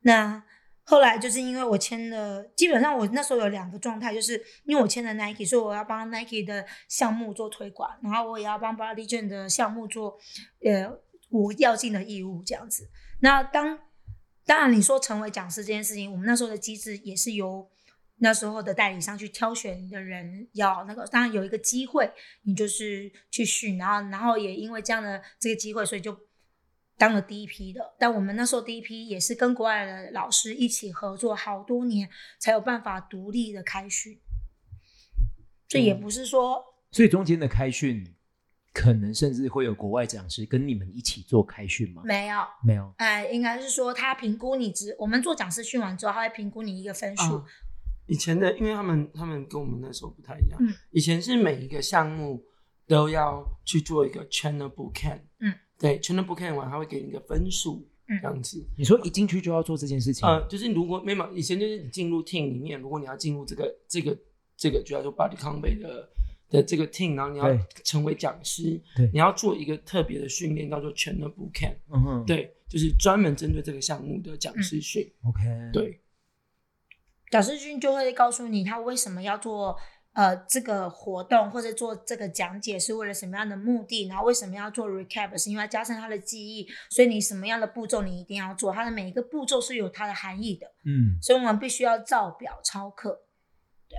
[0.03, 0.43] 那
[0.83, 10.19] 后来就是因为我签了，基本上我那时候有两个状态，就是因为我签了 Nike，所以我要帮 Nike 的项目做推广，然后我也要帮 Body Gen 的项目做
[10.65, 10.91] 呃
[11.31, 12.89] 我要尽的义务这样子。
[13.21, 13.79] 那当
[14.47, 17.69] 当然你说成为讲师这件事情，我们那时候的机制也是由
[18.19, 22.11] 那时候的代理商去挑选的人要那个，当然有一个机会，
[22.45, 26.19] 你就是去训，然后然后也因为这样的这个机会，所以就。
[26.99, 34.19] 当了第一批的，但我们那时候第一批也是跟国外的老师一起合作好多年，才有办法独立的开训。
[35.69, 38.15] 这也不是说，所以中间的开训，
[38.73, 42.03] 可能甚至会有国外讲师跟你们一起做开训吗？
[42.05, 42.93] 没有，没有。
[42.97, 47.45] 哎，应该是说他评估你只我们做讲师训完之后，他会评估你一个分数。
[48.07, 50.59] 以前的，因为他们他们跟我们那时候不太一样。
[50.61, 50.75] 嗯。
[50.91, 52.43] 以前是每一个项目
[52.87, 55.29] 都要去做一个 channel book can。
[55.39, 55.55] 嗯。
[55.79, 57.87] 对，全都不看完，他会给你一个分数，
[58.21, 58.67] 这样子。
[58.77, 60.29] 你说一进去就要做这件事情？
[60.29, 64.19] 呃，就是如果没有以前就是你进入 team 里面，如果你要进入这个这个
[64.57, 66.09] 这个，就叫做 body combat 的
[66.51, 67.47] 的这个 team，然后你要
[67.85, 71.73] 成为讲师，对，你要做一个特别的训练，叫做全都不看。
[71.93, 75.09] 嗯哼，对，就是专门针对这个项目的讲师训。
[75.25, 76.01] OK，对，
[77.31, 79.77] 讲师训就会告诉你他为什么要做。
[80.19, 84.09] 呃，这个活动或者做这个讲解是为了什么样的目的？
[84.09, 85.39] 然后为什么要做 recap？
[85.39, 90.67] 是因为加深他的记忆，所以你什么样的步骤你一定要做，它的每一个步骤是有它的含义的。
[90.85, 93.27] 嗯，所以我们必须要照表抄课。
[93.89, 93.97] 对，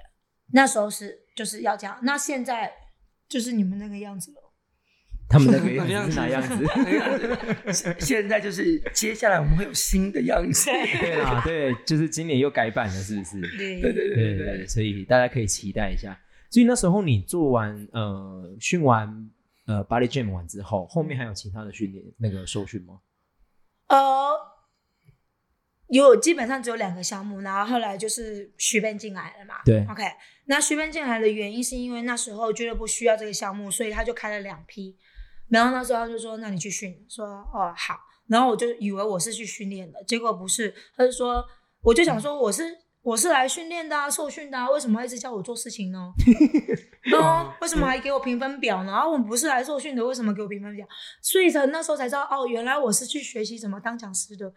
[0.52, 1.98] 那时候是就是要这样。
[2.04, 2.74] 那现在
[3.30, 4.49] 就是你们那个样子了。
[5.30, 7.96] 他们那个 样子哪样子？
[8.00, 10.72] 现在就是接下来我们会有新的样子。
[11.00, 13.40] 对啊，对，就是今年又改版了，是不是？
[13.56, 16.20] 对对对对对，所以大家可以期待一下。
[16.50, 19.30] 所以那时候你做完呃训完
[19.68, 23.00] 呃 body gym 完之后，后面还有其他的训练那个受训吗？
[23.88, 24.32] 呃，
[25.90, 29.62] 有，基本上只有两个项目，然后后来就是徐斌进来了嘛。
[29.64, 30.04] 对，OK。
[30.46, 34.98] 那徐斌进来的原因是因为那时候俱乐部需要这个项目，所以他就开了两批。
[35.50, 40.74] 然后那时候他就说：“那你去训。”说：“哦，好。”然后我就以为我是去训练的，结果不是。
[40.96, 41.44] 他就说
[41.82, 42.64] ：“我就想说我是
[43.02, 46.14] 我是来训练的啊，受训的啊，为什么一直叫我做事情呢？
[47.18, 48.92] 哦，为什么还给我评分表呢？
[48.92, 50.86] 然后我们不是来受训的，为什么给我评分表？
[51.22, 54.54] 所以才那时候才知道，哦，原来我是去学习怎么当讲师的。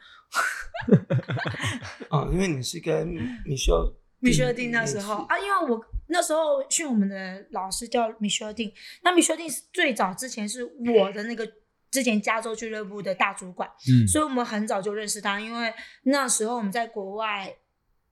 [2.10, 3.14] 啊，因为你是跟
[3.46, 3.78] 你需要。
[4.22, 11.50] 米歇尔丁那时候啊，因为我那时候训我们的老师叫米歇尔丁，那米歇尔丁是最早之前是我的那个
[11.90, 15.72] 之前加州俱乐部的大主管，嗯，所以我们很早就认识他，因为
[16.04, 17.54] 那时候我们在国外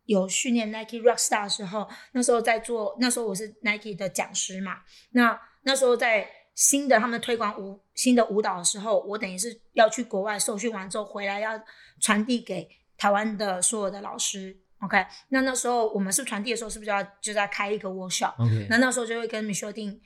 [0.07, 4.79] 有训练 Nike Rockstar 的时候，那时候在做，那时候我是 Nike 的讲师嘛，
[5.11, 11.61] 那那时候在新的他们推广舞新的舞蹈的时候，我等于是要去国外受训完之后回来要
[12.01, 14.59] 传递给台湾的所有的老师。
[14.81, 20.01] OK，那那时候我们是传递的时候，是不是要就在开一个 workshop？OK，那那时候就会跟米修丁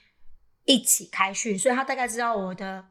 [0.65, 2.85] 一起开训，所以他大概知道我的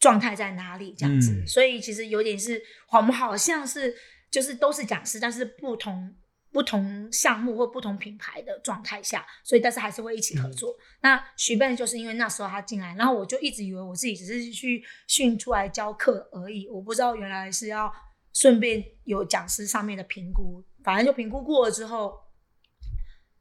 [0.00, 1.46] 状态在哪里这样子。
[1.46, 3.94] 所以其实有点是，我们好像是
[4.30, 6.14] 就是都是讲师，但是不同
[6.50, 10.74] 不同项目或不同品牌的状态下，所以但是还是会一起合作。
[11.02, 17.92] 那徐笨就是因为那时候他进来，然后我就一直以为我自己只是去训出来教课而已，我不知道原来是要
[18.32, 20.64] 顺便有讲师上面的评估。
[20.82, 22.14] 反正就评估过了之后，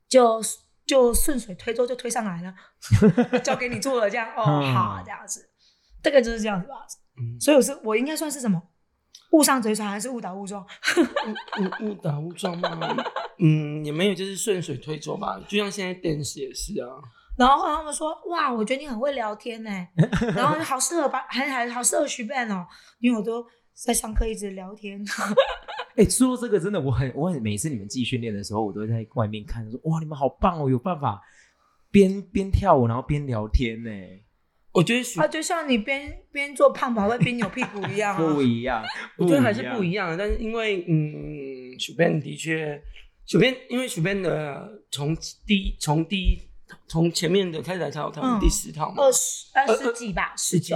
[0.07, 0.41] 就
[0.85, 2.53] 就顺水推舟就推上来了，
[3.43, 5.49] 交给你做了，这样哦，好，这样子，
[6.01, 6.75] 大概就是这样子吧。
[7.39, 8.61] 所以我是我应该算是什么？
[9.31, 10.65] 误上贼船还是误打误撞？
[11.81, 12.69] 误误打误撞吗？
[13.39, 15.39] 嗯，也没有，就是顺水推舟吧。
[15.47, 16.87] 就像现在电视也是啊。
[17.37, 19.87] 然后他们说：“哇，我觉得你很会聊天呢，
[20.35, 22.67] 然后好适合把还还好适合徐笨哦，
[22.99, 23.43] 因为我都
[23.83, 25.03] 在上课一直聊天。
[25.97, 31.21] ”哎，说这个真的，我很我很每次你们自己训练的时候，我都在外面看，说哇，你们好棒哦，有办法
[31.89, 33.91] 边边跳舞然后边聊天呢。
[34.71, 38.81] 我觉得啊，就像你边边做胖跑会边扭屁股一样， 不一样。
[39.17, 42.81] 我觉得还是不一样，但是因为嗯，许编的确，
[43.25, 45.13] 许编因为许编的从
[45.45, 46.39] 第从第一
[46.87, 50.73] 从前面的开始来跳，他们第十套嘛，二十二十几吧，十几。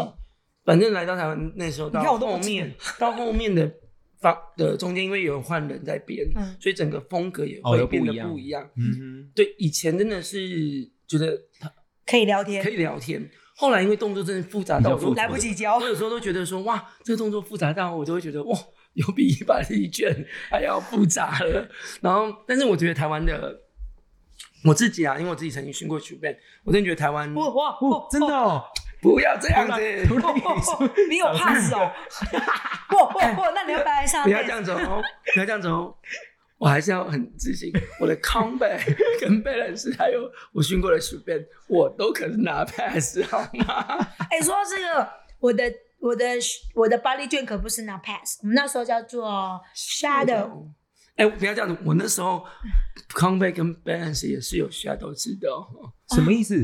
[0.66, 3.72] 反正来到台湾那时候到后面 到后面的。
[4.22, 6.26] 方的中间，因为有换人在编，
[6.60, 8.68] 所以整个风格也会变得不一样。
[8.76, 11.72] 嗯哼，对，以前真的是觉得他
[12.08, 13.30] 可以聊天，可以聊天。
[13.56, 18.58] 后来因为动作真的复杂到来不及教，我有时候都觉得说哇，这个动作复杂到我就会觉得哇，
[18.94, 21.70] 有比一百一卷 还要复杂了。
[22.02, 23.60] 然后，但是我觉得台湾的
[24.64, 27.78] 我自己啊，因为我自己曾经训过曲变，我真的觉得台湾哇哇，
[28.10, 28.64] 真的哦。
[29.14, 29.82] 不要这样子，
[31.10, 31.92] 你有 pass 哦？
[32.90, 35.02] 不 不不，那你要不要来上不要这样子哦，
[35.34, 35.96] 不要这样子哦。
[36.58, 38.82] 我还是要很自信，我的 comeback
[39.20, 44.08] 跟 balance 还有我训过的 sprint，我都可是拿 pass 好吗？
[44.32, 45.64] 哎、说到这个，我的
[46.00, 46.26] 我的
[46.74, 50.70] 我的巴黎卷可不是拿 pass，我们那时候叫做 shadow。
[51.18, 52.46] 哎、不要这样子，我那时候
[53.14, 55.68] comeback 跟 balance 也是有 shadow 字的哦。
[56.16, 56.56] 什么意思？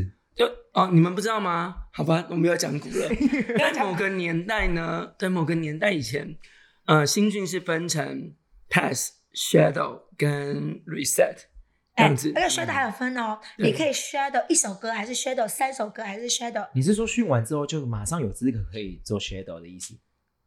[0.41, 1.75] 就哦，你们不知道吗？
[1.93, 3.09] 好吧，我们要讲古了。
[3.59, 6.35] 在某个年代呢，在某个年代以前，
[6.85, 8.33] 呃，新训是分成
[8.69, 11.35] pass、shadow 跟 reset
[11.95, 12.31] 这哎、样子。
[12.35, 19.93] 而且 shadow 还有分哦，你可以 shadow 一首歌，还是 shadow 三首歌，还是 shadow 你是说训完之后就马上有资格可以做 shadow 的意思？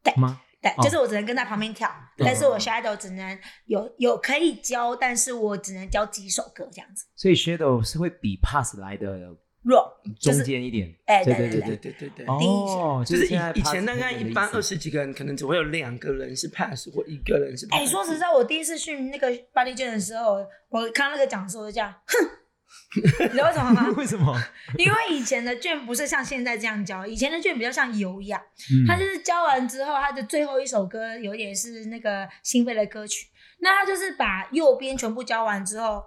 [0.03, 0.41] 对吗？
[0.61, 7.05] 对，哦就是我只能跟在旁边跳，但是我 shadow 只能有有可以教，但是我只能教几首歌这样子。
[7.15, 10.95] 所以 shadow 是会比 pass 来的弱就是中间一点。
[11.07, 11.77] 哎对对对对对。
[11.77, 12.27] 对对对对。
[12.27, 17.81] 哦，就是以以前大概一般二十几个人，可能只会有两个人是 pass 或一个人是 pass。
[17.81, 23.89] 哎、说实在，我第一次训那个巴黎卷的时候，我看那个讲师我就这样，哼，你知道为什么吗？
[23.97, 24.39] 为什么？
[24.77, 33.29] 因为以前的卷不是像现在这样教，以前的卷比较像有氧，嗯他就是教完之后，他的最后一首歌有点是那个心肺的歌曲，
[33.61, 36.03] 那他就是把右边全部教完之后。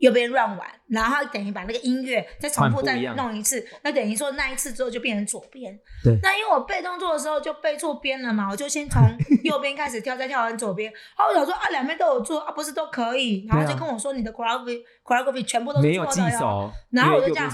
[0.00, 5.78] 右边乱玩，然后他等于把那个音乐再重复再弄一次，那等于说那一次之后就变成左边。
[6.02, 9.02] 对那因为我背动作的时候就背错边了嘛，我就先从
[9.44, 10.92] 右边开始跳，再跳完左边。
[11.16, 13.46] 然后我想说啊，两边都有做啊，不是都可以？
[13.46, 16.38] 然后就跟我说你的 choreography choreography 全部都是没有记错的哟。
[16.38, 17.50] 手，然后我就这样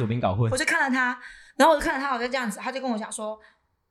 [0.51, 0.57] 我。
[0.57, 1.19] 就看了他，
[1.57, 3.39] 然后我就看了他，好像这样子，他就跟我讲说：“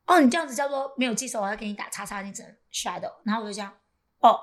[0.06, 3.70] 哦，你这样子叫做没有记手，我要给你打叉叉，你只能 shadow。”然后我就这样，
[4.20, 4.38] 哦，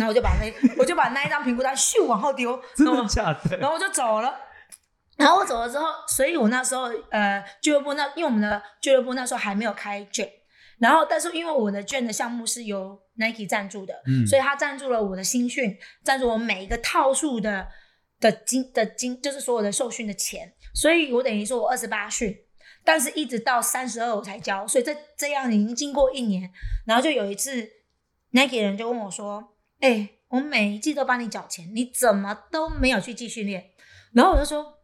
[0.00, 3.56] 然后我就把那我就把那一张评估单咻往后丢， 真然后的假的？
[3.58, 4.34] 然后我就走了。
[5.16, 10.26] 然后我走了之后，所以我那时候呃俱乐部那因为我们的俱乐部那时候还没有开卷，
[10.78, 17.68] 然后但是因为我的卷的项目是由 Nike 赞助的，嗯所以他赞助了我的新训，赞助我每一个套数的
[18.18, 22.34] 的金的金，就是所有的受训的钱，所以我等于说我二十八训，
[22.82, 26.50] 但是一直到三十二我才交，所以这这样已经经过一年，
[26.86, 27.68] 然后就有一次
[28.30, 33.70] Nike 人就问我说：“哎、我每一季都帮你缴钱，你怎么都没有去继训练？”
[34.12, 34.78] 然后我就说：“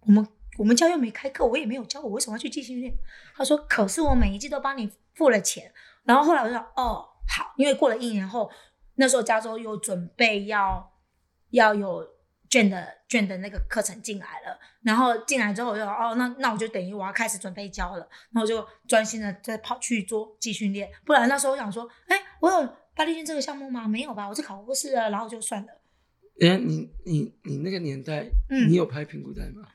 [0.00, 0.26] 我们
[0.58, 2.92] 我们教又没开课，我也没有教，我为什么要去继训练？”
[3.36, 5.72] 他说：“可是我每一季都帮你付了钱。”
[6.04, 8.50] 然后后来我就说：“哦，好，因为过了一年后，
[8.96, 10.92] 那时候加州又准备要
[11.50, 12.06] 要有
[12.50, 23.86] 卷的卷的那个课程进来了，然后进来之后我就说哦，那那我就等于我要开始准备教了，然后就专心的再跑去做继训练，不然那时候我想说，哎，我有巴黎卷这个项目吗？
[23.86, 25.68] 没有吧，我是考过试了，然后就算了。
[26.40, 29.68] 哎，你你你那个年代，嗯你有拍评估带吗？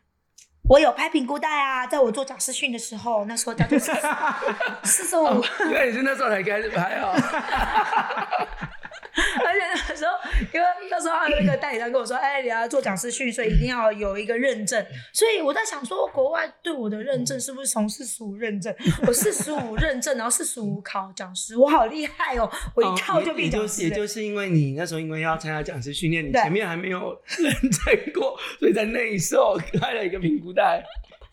[0.68, 3.80] 我有拍评估带啊，在我做讲师训的时候，那时候叫做
[4.84, 7.16] 四十五， 原来你是那时候才开始拍哦。
[10.54, 14.86] 因为那时候还有那个代理商跟我说，哎，你要做讲师训，所以一定要有一个认证。
[15.12, 18.74] 所以我在想说，国外对我的认证是不是从四十五认证？
[19.08, 22.50] 我四十五认证，然后四十五考讲师，我好厉害哦！
[22.76, 23.90] 我一套就变讲师了。
[23.90, 30.84] 也就是因为你那时候因为要参加讲师训练，你前面还没有认证过，所以在那一时候开了一个评估带。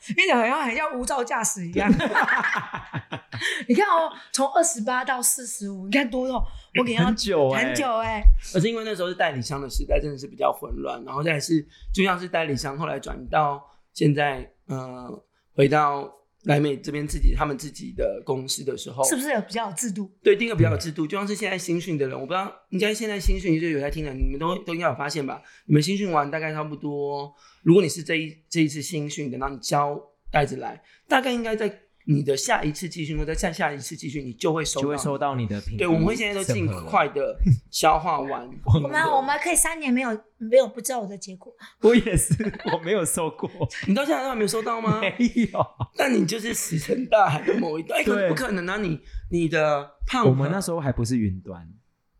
[0.09, 1.91] 你讲好像很像无照驾驶一样。
[3.69, 6.45] 你看哦，从二十八到四十五，你看多少？
[6.79, 8.23] 我给他很久哎很久哎、
[8.55, 13.61] 而是因为那时候是代理商的时代，真的是比较混乱，然后再来是就像是代理商后来转到
[13.93, 15.23] 现在，呃，
[15.55, 16.09] 回到
[16.45, 20.11] 莱美这边自己他们自己的公司的时候，是不是有比较有制度？
[20.23, 25.43] 对，第一个比较有制度，就像是现在新训的人，我不知道，应该现在新训就有在听的，你们都都应该有发现吧？
[25.67, 30.01] 你们新训完大概差不多，如果你是这一这一次新训的，然后你交
[30.31, 31.69] 袋子来，大概应该在
[32.07, 37.39] 你的下一次继续或者再下一次继续，你就会收到，就会收到你的评对，我们会现在都尽快的
[37.71, 38.49] 消化完。
[38.65, 41.55] 我 我们我们可以三年没有没有不知道我的结果。
[41.83, 42.35] 我也是，
[42.73, 43.49] 我没有收过，
[43.87, 45.01] 你到现在都还没有收到吗？
[45.01, 45.15] 没
[45.53, 45.67] 有。
[45.97, 48.77] 但你就是石沉大海的某一段，哎、可对不可能啊！
[48.79, 48.99] 你
[49.31, 51.69] 你的胖，我们那时候还不是云端，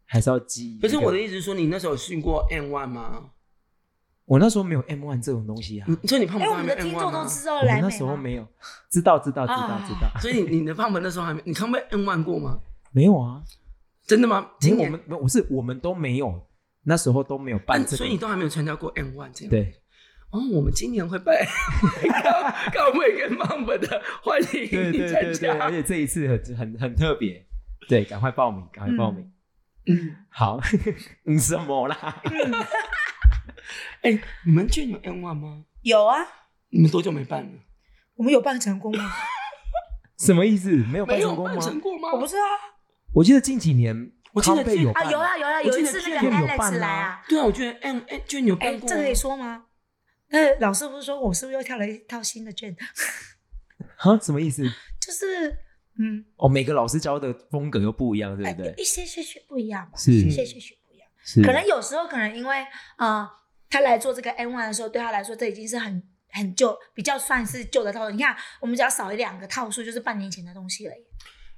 [0.05, 0.79] 还是要记。
[0.81, 3.31] 可是我的意思是说，你那时候训过 N one 吗？
[4.31, 7.27] 我那时候没有 M one 这种东西啊，所以你胖哎、不还没有我们的 M 听 one 众都吗？
[7.27, 8.47] 知道我们那时候吗没有，
[8.89, 12.61] 知道知道知道啊知道，所以你你的胖本那时候还没，你康被 N one 过吗？
[12.93, 13.43] 没有啊，
[14.07, 14.51] 真的吗？
[14.61, 16.47] 今年因为我们我是我们都没有，
[16.85, 19.51] 那时候都没有办嗯这个，所以你都还没有参加过 N one 这样。
[19.51, 19.75] 对
[20.31, 21.35] 哦，我们今年会办
[22.23, 22.31] 高
[22.73, 25.59] 高妹跟胖本的，欢迎对你参对对对，加。
[25.59, 27.45] 而且这一次很很很特别，
[27.89, 29.29] 对，赶快报名，赶快报名。
[29.87, 30.61] 嗯，好，
[31.27, 32.23] 嗯什么啦？
[34.03, 35.65] 哎、你们去年有 N one 吗？
[35.83, 36.19] 有啊，
[36.71, 37.51] 你们多久没办了？
[38.17, 39.11] 我们有办成功吗？
[40.19, 40.71] 什么意思？
[40.71, 41.53] 没有办成功吗？
[41.55, 42.11] 办成功吗？
[42.13, 42.57] 我不知道啊
[43.15, 49.65] 我记得近几年我记得有啊，有啊有啊，有一我记得次那个 Alex 办来啊啊，对啊，我觉得哎哎，卷有哎，办过吗，这可以说吗？
[50.29, 52.77] 那，老师不是说我是不是又跳了一套新的卷？
[53.97, 54.63] 哈，什么意思？
[55.01, 55.51] 就是
[55.99, 58.73] 嗯，哦，每个老师教的风格又不一样，对哎不对？
[58.77, 61.09] 一些些许不一样吧，是一些些许不一样。
[61.25, 62.65] 是可能有时候可能因为
[62.99, 63.29] 呃，
[63.71, 68.11] 他来做这个 N one 的时候，对他来说这已经是很很旧，比较算是旧的套路。
[68.11, 71.03] 你看，我们只要少一两个套数，就是半年前的东西了耶。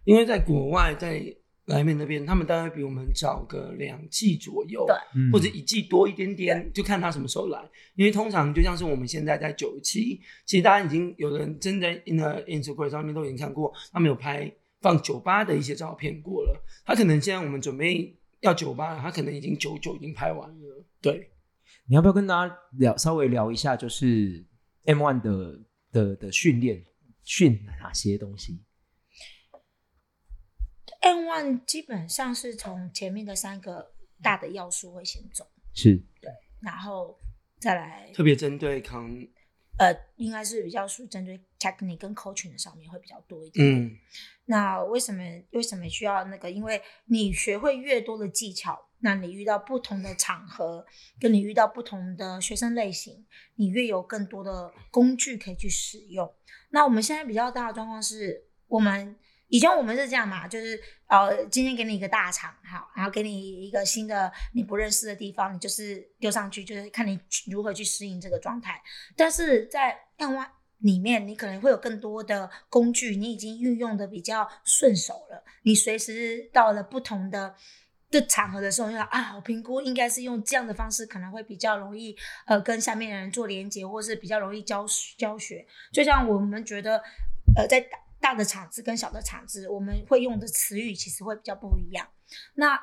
[0.05, 1.23] 因为在国外，在
[1.67, 7.63] 莱美那边，他们大概比我们早个两季左右，对嗯或者一季多一点点，就看他什么时候来。
[7.95, 16.61] 因为通常就像是我们现在在九期，其实大家已经有人真的 in the Instagram 上面都已经看过，他们有拍放酒吧的一些照片过了。
[16.85, 20.85] 他可能现在我们准备要酒吧，他可能已经九九已经拍完了。
[21.01, 21.31] 对，
[21.87, 24.47] 你要不要跟大家聊稍微聊一下，就是
[24.85, 25.61] M one 的
[25.91, 26.85] 的的训练
[27.23, 28.65] 训哪些东西
[31.01, 36.31] ？？M One 基本上是从前面的三个大的要素会先走，是对
[36.61, 37.19] 然后
[37.59, 39.11] 再来特别针对康，
[39.79, 43.85] 呃，应该是比较属针对 technique 跟 coaching 的上面会比较多一点点。
[43.85, 43.99] 嗯，
[44.45, 46.49] 那为什么为什么需要那个？
[46.49, 50.87] 因为你学会越多的技巧，那你遇到不同的场合，
[51.21, 53.27] 跟你遇到不同的学生类型，
[53.57, 56.33] 你越有更多的工具可以去使用。
[56.71, 59.15] 那我们现在比较大的状况是，我们
[59.49, 68.83] 以前我们是这样嘛，就是呃，今天给你一个大场，好，然后给你一个新的你不认识的地方，你就是丢上去，就是看你如何去适应这个状态。
[69.17, 75.45] 但是在案外里面，你可能会有更多的工具，你已经运用的比较顺手了。
[75.65, 77.55] 你随时到了不同的
[78.13, 84.87] 的场合的时候，要啊，我评估应该是用这样的方式，可能会比较容易呃跟下面的人做连接，或是比较容易教
[85.17, 85.67] 教学。
[85.91, 87.03] 就像我们觉得
[87.57, 92.07] 呃在大大的场子跟小的场子，我们会用的词语其实会比较不一样。
[92.55, 92.79] 那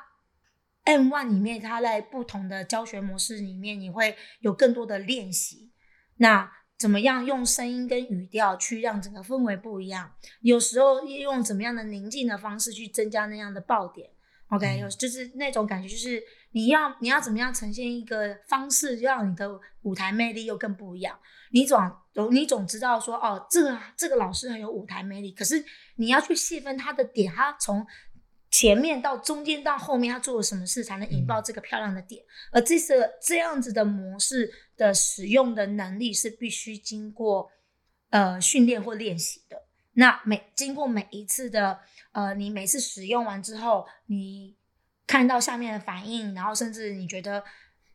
[0.84, 5.70] M One 里面，它在不同的教学模式里面，你会有更多的练习。
[6.16, 10.12] 那怎么样用声音跟语调去让整个氛围不一样？
[10.40, 14.10] 有时候用怎么样的宁静的方式去增加那样的爆点。
[14.50, 16.22] OK，有就是那种感觉，就是
[16.52, 21.18] 你要你要怎么样呈现一个方式，让你的舞台魅力又更不一样。
[21.52, 21.80] 你总
[22.30, 25.64] 你总知道说，哦，这个这个老师很有舞台魅力，可是
[25.96, 27.86] 你要去细分他的点，他从
[28.50, 32.24] 前面到中间到后面，他做了什么事才能引爆这个漂亮的点？
[32.50, 37.48] 而这是这样子的模式的使用的能力是必须经过
[38.10, 39.62] 呃训练或练习的。
[39.92, 41.80] 那每经过每一次的
[42.12, 44.56] 呃，你每次使用完之后，你
[45.06, 47.44] 看到下面的反应，然后甚至你觉得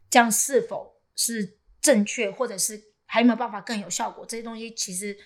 [0.10, 5.18] 这样是否是正确，或者是还有没有办法更有效果，这些东西其实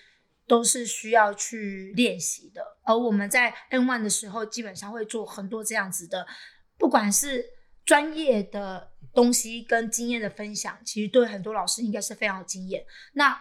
[0.46, 2.78] 都是需要去练习的。
[2.82, 6.26] 而我们在 N one 的时候，基本上会做很多这样子的，
[6.76, 7.44] 不管是
[7.84, 12.84] 专业的东西跟经验的分享，其实对很多老师应该是非常有经验。
[13.12, 13.40] 那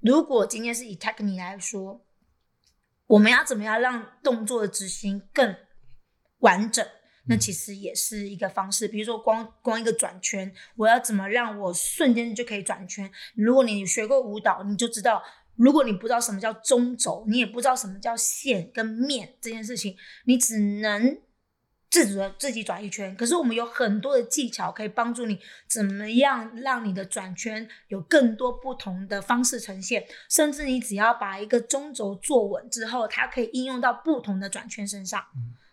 [0.00, 2.04] 如果今天是以 Techni 来说，
[3.12, 5.54] 我们要怎么样让动作的执行更
[6.38, 6.86] 完整？
[7.28, 8.88] 那其实也是一个方式。
[8.88, 13.10] 比如说光光一个转圈，我要怎么让我瞬间就可以转圈？
[13.36, 15.22] 如果你学过舞蹈，你就知道，
[15.56, 19.94] 如果你不知道什么叫中轴，你也不知道什么叫线跟面这件事情，
[20.24, 21.20] 你只能
[21.92, 23.14] 自主的自己转一圈。
[23.14, 25.38] 可是我们有很多的技巧可以帮助你，
[25.68, 35.22] 怎么样让你的转圈有更多不同的方式呈现，甚至你只要把一个中轴坐稳之后，它可以应用到不同的转圈身上。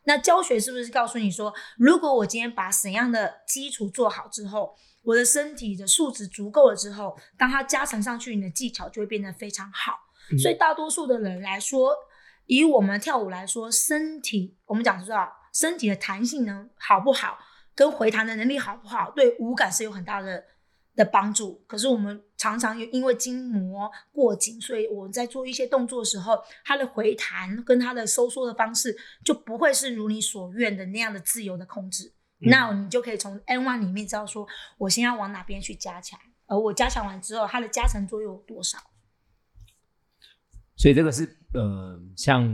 [0.04, 9.94] 那教学是不是告诉你说，如果我今天把怎样的基础做好之后，我的身体的素质足够了之后，当它加成上去，你的技巧就会变得非常好。
[10.32, 11.96] 嗯所以大多数的人来说，
[12.46, 17.38] 以我们跳舞来说，身体我们讲知道身体的弹性能好不好，
[17.76, 20.46] 跟回弹的能力好不好，对五感是有很大的
[20.96, 21.62] 的帮助。
[21.68, 32.14] 可是我们常常因为筋膜过紧，所以我们在做一些动作的时候，它的回弹跟它的收缩的方式就不会是如你所愿的那样的自由的控制。
[32.42, 34.48] 嗯那你就可以从 N one 里面知道说，
[34.78, 38.78] 我先要往哪边去加强，而我加强完之后，它的加成作用有多少？
[40.78, 42.48] 所以这个是呃，像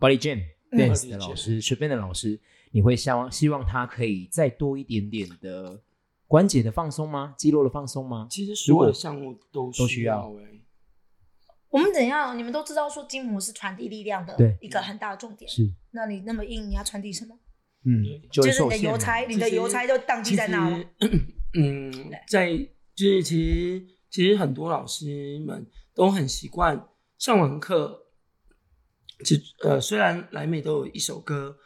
[0.00, 2.38] Body Jam 嗯 dance 的老师、随便的老师，
[2.72, 5.82] 你会希望希望他可以再多一点点的
[6.26, 7.34] 关节的放松吗？
[7.38, 8.26] 肌肉的放松吗？
[8.30, 10.28] 其实所有的项目都都需要
[11.70, 12.36] 我们怎样？
[12.36, 15.50] 你们都知道说筋膜是传递力量的对一个很大的重点。
[15.50, 17.38] 是，那你那么硬，你要传递什么？
[17.84, 20.84] 嗯，就是你的邮差，你的邮差就宕机在那了。
[21.54, 21.92] 嗯，
[22.26, 22.56] 在
[22.94, 26.88] 就是其实其实很多老师们都很习惯
[27.18, 28.07] 上完课，
[29.24, 31.56] 其实呃，虽然莱美都有一首歌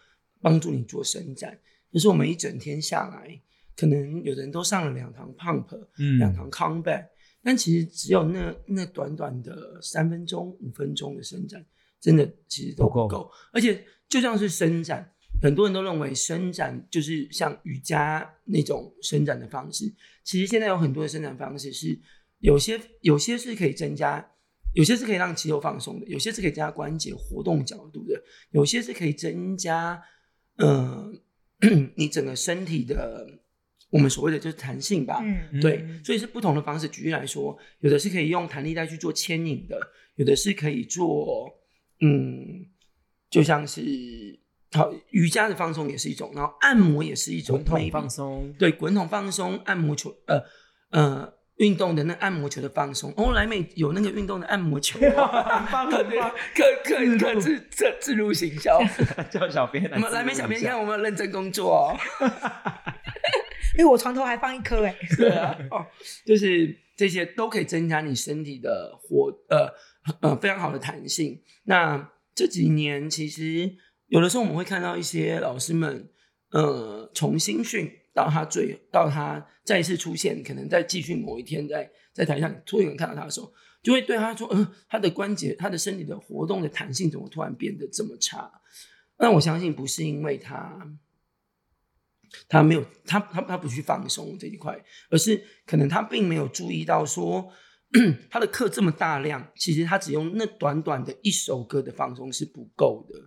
[0.41, 1.59] 帮助你做伸展，
[1.93, 3.41] 可是我们一整天下来，
[3.77, 5.67] 可能有的人都上了两堂 pump，
[5.99, 7.07] 嗯两堂 combat，
[7.43, 11.65] 但其实只有那那短短的三分钟、五分钟的伸展，
[12.01, 13.31] 真的其实都够不够。
[13.53, 19.93] 而且就像是伸展，很多人都认为伸展就是像瑜伽那种伸展的方式。
[20.25, 21.99] 其实现在有很多的伸展方式是
[22.39, 24.32] 有些有些是可以增加，
[24.73, 30.03] 有些是可以让肌肉放松的，有些是可以增加关节活动角度的，有些是可以增加
[30.57, 31.13] 呃
[31.97, 33.27] 你整个身体的
[33.91, 35.21] 我们所谓的就是弹性吧。
[35.23, 36.89] 嗯对，所以是不同的方式。
[36.89, 39.79] 举例来说，有的是可以用弹力带去做牵引的，
[40.17, 41.53] 有的是可以做，
[42.01, 42.67] 嗯，
[43.31, 44.41] 就像是
[44.73, 50.43] 好瑜伽的放松也是一种，然后按摩也是一种滚筒放松，对，滚筒放松，按摩球，呃
[50.91, 53.15] 呃，运动的那按摩球的放松。
[53.17, 56.21] 哦，莱美有那个运动的按摩球、 哦，很棒 对，
[56.55, 58.81] 可可可自自自入行销。
[59.31, 61.97] 叫小编来我们莱美小编，你看我们有认真工作哦。
[63.79, 65.87] 因为我床头还放一颗哎，对啊，哦，
[66.27, 69.73] 就是这些都可以增加你身体的活呃
[70.21, 71.41] 呃非常好的弹性。
[71.65, 73.73] 那这几年其实
[74.09, 76.11] 有的时候我们会看到一些老师们
[76.51, 83.53] 呃重新训到他最到他再一次出现，可能在继续某一天在在台上突然看到他的时候，
[83.83, 88.51] 就会对他说，嗯、他的关节他的身体的活动的弹性怎么突然变得这么差？
[89.19, 90.97] 那我相信不是因为他。
[92.49, 97.53] 他没有，他他他不去放松这一块，而是可能他并没有注意到说，
[98.31, 103.19] 他的课这么大量，其实他只用那短短的一首歌的放松是不够的，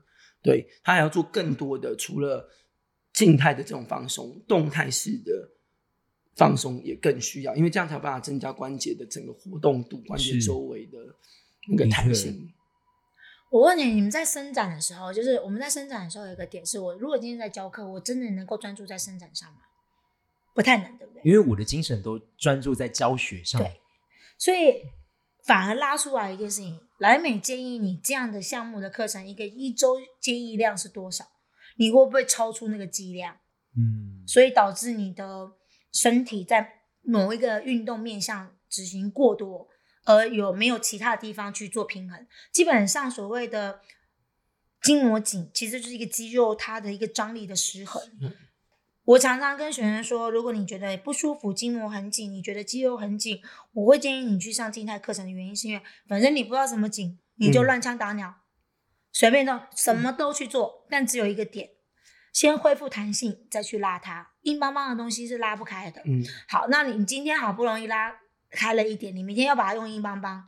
[0.42, 2.50] 对他还要做更多的，除了
[3.16, 5.50] 静态的这种放松，动态式的
[6.36, 10.98] 放松也更需要，因为这样才有办法增加关节的整个活动度，关节周围的
[11.70, 12.52] 那个弹性。
[13.50, 19.60] 我问你，你们在伸展的时候，就是我们在伸展的时候有一个点是我如果今天在教课，我真的能够专注在伸展上吗？
[20.54, 21.22] 不太能，对不对？
[21.24, 23.80] 因为我的精神都专注在教学上，对
[24.38, 24.84] 所以
[25.46, 31.26] 反而拉出来一件事情，莱美建议你这样的项目的课程，一个一周建议量是多少？
[31.76, 33.38] 你会不会超出那个剂量？
[33.78, 35.52] 嗯，所以导致你的
[35.92, 39.68] 身体在某一个运动面向执行过多，
[40.06, 42.26] 而有没有其他地方去做平衡？
[42.52, 43.82] 基本上所谓的
[44.82, 48.02] 筋膜紧，其实就是一个肌肉它的一个张力的失衡。
[49.04, 53.40] 我常常跟学生说，如果你觉得不舒服，筋膜很紧，你觉得肌肉很紧，
[53.74, 58.34] 我会建议你去上静态课程的原因是因为，反正你不知道什么紧，你就嗯乱枪打鸟，
[59.16, 61.70] 随便弄，什么都去做，但只有一个点，
[62.34, 64.32] 先恢复弹性，再去拉它。
[64.42, 66.02] 硬邦邦的东西是拉不开的。
[66.04, 68.14] 嗯，好，那你今天好不容易拉
[68.52, 70.44] 开了一点，你明天要把它用硬邦邦，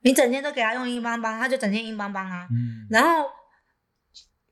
[0.00, 2.48] 你整天都给它用硬邦邦，它就整天硬邦邦啊。
[2.50, 3.30] 嗯，然后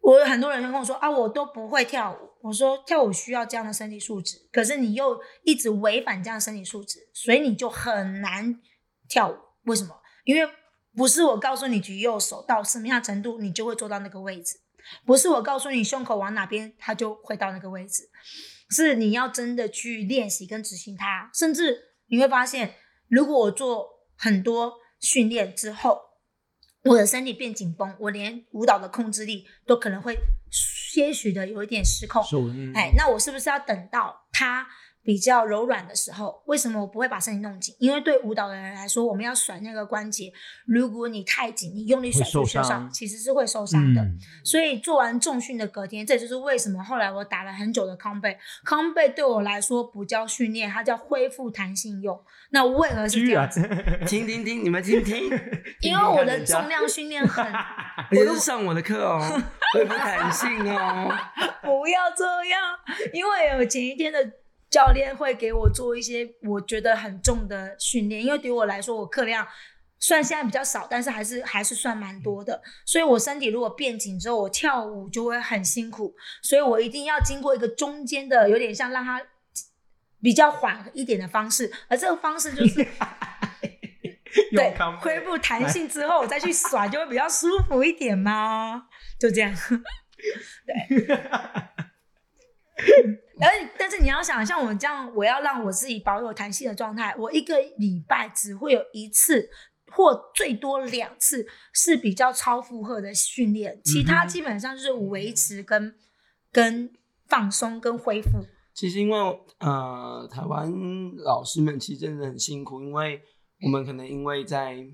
[0.02, 2.30] 我有很多人会跟我说啊，我都不会跳舞。
[2.42, 8.60] 我说跳舞需要这样的身体素质，可是你又一直违反这样的身体素质，所以你就很难
[9.08, 9.36] 跳舞。
[9.64, 10.00] 为什么？
[10.22, 10.48] 因为
[10.96, 14.58] 不是我告诉你举右手到什么样程度，你就会做到那个位置；
[15.06, 18.10] 不是我告诉你胸口往哪边，它就会到那个位置。
[18.70, 22.74] 是你要真的去练习跟执行它，甚至你会发现，
[23.08, 23.86] 如果我做
[24.16, 26.00] 很多训练之后，
[26.84, 30.18] 我的身体变紧绷，我连舞蹈的控制力都可能会
[30.50, 32.22] 些许的有一点失控。
[32.74, 34.66] 哎，那我是不是要等到它
[35.04, 36.42] 比较柔软的时候？
[36.46, 37.74] 为什么我不会把身体弄紧？
[37.78, 40.32] 因为对舞蹈的人来说，我们要甩那个关节，
[40.66, 44.00] 如果你太紧，你用力甩出去的时候伤其实是会受伤的。
[44.02, 48.36] 嗯所以做完重训的隔天，这就是为什么后来我打了很久的康贝。
[48.64, 52.20] 康贝对我来说不叫训练，它叫恢复弹性用。
[52.50, 53.62] 那为何是这样子？
[54.06, 55.30] 听听听，你们听听，
[55.80, 59.20] 因为我的重量训练很，而且是上我的课哦，
[59.74, 61.10] 恢复弹性哦。
[61.62, 62.60] 不要这样，
[63.12, 64.18] 因为有前一天的
[64.72, 69.46] 教练会给我做一些我觉得很重的训练，因为对我来说，我课量
[69.98, 79.22] 虽然现在比较少，但是还是还是算蛮多的，所以我身体如果变紧之后，我跳舞就会很辛苦，所以我一定要经过一个中间的，有点像让它
[80.22, 82.76] 比较缓一点的方式，而这个方式就是
[84.56, 88.86] 对恢复弹性之后，我再去耍就会比较舒服一点嘛，
[89.20, 89.54] 就这样。
[92.74, 93.31] 而
[93.78, 99.48] 但是你要想，像我这样，我要让我自己保有弹性的状态，我一个礼拜只会有一次
[99.90, 105.94] 或最多两次是比较超负荷的训练，其他基本上就是维持跟
[106.50, 106.92] 跟
[107.26, 108.44] 放松跟恢复。
[108.74, 110.72] 其实因为呃，台湾
[111.16, 113.22] 老师们其实真的很辛苦，因为
[113.62, 114.86] 我们可能因为在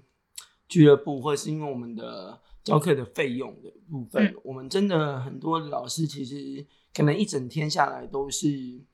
[0.67, 4.35] 俱乐部，或者是因为我们的教课的费用的部分，嗯。
[4.43, 6.67] 我们真的很多老师其实
[6.99, 8.49] 可能一整天下来都是，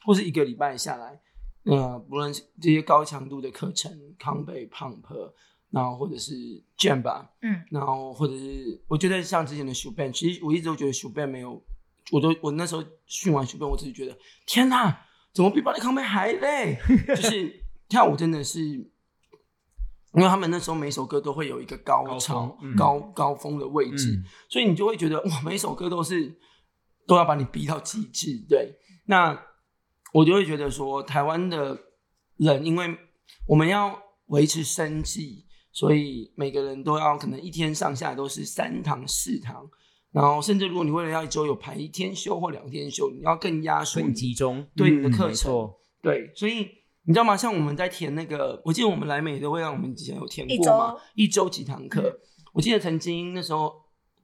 [0.05, 1.19] 或是一个礼拜下来，
[1.65, 5.01] 呃，不论是这些高强度的课程，康贝、pump，
[5.71, 6.35] 然后或者是
[6.77, 11.31] jam 吧，嗯然后或者是我觉得像之前的 s h u b a n 其实我一直都觉得 s h u b a n
[11.31, 11.65] 没有，
[12.13, 14.95] 我都我那时候训完 s h u b a n 我自己觉得天哪，
[15.33, 16.79] 怎么比巴黎康贝还累？
[17.09, 26.39] 就是跳舞真的是，因为他们那时候每首歌都会有一个高高潮、峰嗯高高峰的位置，嗯所以你就会觉得哇，每首歌都是
[27.07, 28.45] 都要把你逼到极致。
[28.49, 28.75] 对，
[29.07, 29.39] 那
[30.13, 31.79] 我就会觉得说，台湾的
[32.37, 32.97] 人，因为
[33.47, 39.69] 我们要维持生计，所以每个人都要可能一天上下都是三堂四堂，
[40.13, 45.71] 然后甚至如果你为了要一周有排一天休或两天休，你要更压缩更集中，对你的嗯课程。
[46.01, 46.69] 对，所以
[47.07, 47.37] 你知道吗？
[47.37, 52.01] 像我们在填那个，我记得我们来美都会让我们之前有填一过嘛，一周几堂课。
[52.03, 52.21] 嗯。
[52.53, 53.75] 我记得曾经那时候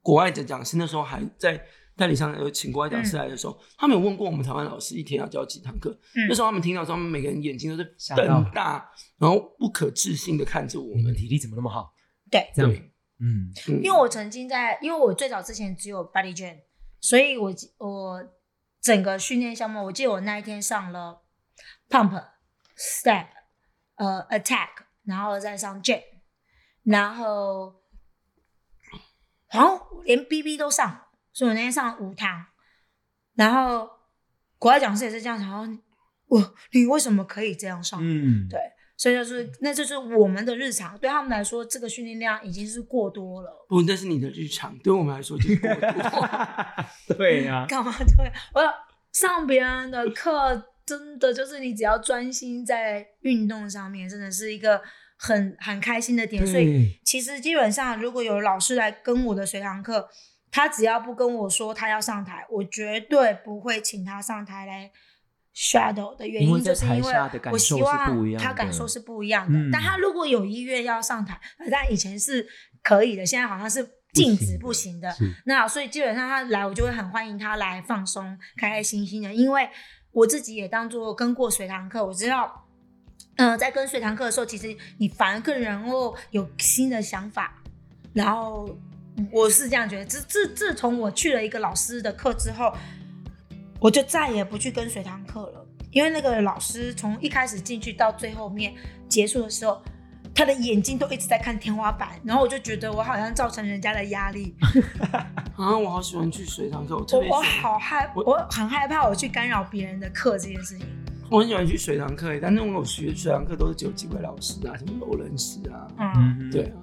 [0.01, 1.61] 国外的讲师那时候还在
[1.95, 5.91] 代理商有请国外讲师来的时候，他们有问过我们台湾老师一天要教几堂课。
[6.15, 6.27] 嗯。
[6.27, 10.97] 那时候他们听到之后，他们每个人眼睛都是瞪大，然后不可置信的看着我们。
[10.97, 11.93] 你们体力怎么那么好？
[12.29, 13.83] 对，这样，对，嗯，嗯。
[13.83, 16.57] 因为我曾经在，因为我最早之前只有 body jam，
[16.99, 18.23] 所以我我
[18.79, 21.21] 整个训练项目，我记得我那一天上了
[21.89, 22.23] pump、
[22.77, 23.27] step、
[23.95, 24.69] 呃 attack，
[25.03, 26.01] 然后再上 jam，
[26.83, 27.81] 然后
[29.49, 32.45] 好像连 BB 都上，所以我那天上了五堂，
[33.35, 33.89] 然后
[34.57, 35.65] 国外讲师也是这样，然后
[36.27, 37.99] 我你为什么可以这样上？
[38.01, 38.59] 嗯，对，
[38.97, 43.65] 所以就是那就是我们的日常，对他们来说，这个训练量已经是过多了。
[43.67, 46.29] 不，那是你的日常，对我们来说就是过多。
[47.17, 48.31] 对呀，干嘛 对？
[48.53, 48.71] 我要
[49.11, 54.81] 上别人的课，真的就是你只要专心在运动上面，真的是一个
[55.17, 56.45] 很很开心的点。
[56.45, 60.07] 所以，其实基本上，如果有老师来跟我的随堂课，
[60.51, 64.91] 他只要不跟我说他要上台，我绝对不会请他上台来
[65.55, 67.13] shadow 的原因，就是因为
[67.51, 69.57] 我希望他感受是不一样的。
[69.57, 72.47] 嗯但他如果有意愿要上台，呃但以前是
[72.83, 75.09] 可以的，现在好像是禁止不行的。
[75.11, 79.69] 是那所以基本上他来，我就会很欢迎他来放松、开开心心的，因为
[80.11, 82.67] 我自己也当做跟过水堂课，我知道，
[83.37, 87.61] 嗯、在跟水堂课的时候，其实你反而更能够有新的想法，
[88.13, 88.77] 然后
[89.31, 90.05] 我是这样觉得。
[90.05, 92.73] 自自自从我去了一个老师的课之后，
[93.79, 98.73] 我就再也不去跟随堂课了，因为那个老师从一开始进去到最后面
[99.07, 99.81] 结束的时候。
[100.33, 104.55] 他的眼睛都一直在看天花板，然后我就觉得我好像造成人家的压力，
[105.57, 110.87] 啊，我好喜欢去水堂课，我特我我别喜欢好害，我我很害怕我去干扰别人的课这件事情。
[111.29, 116.79] 我很喜欢去水堂课，但是我学水堂课都是只有几位老师啊，什么罗伦斯啊，嗯，嗯，对，啊，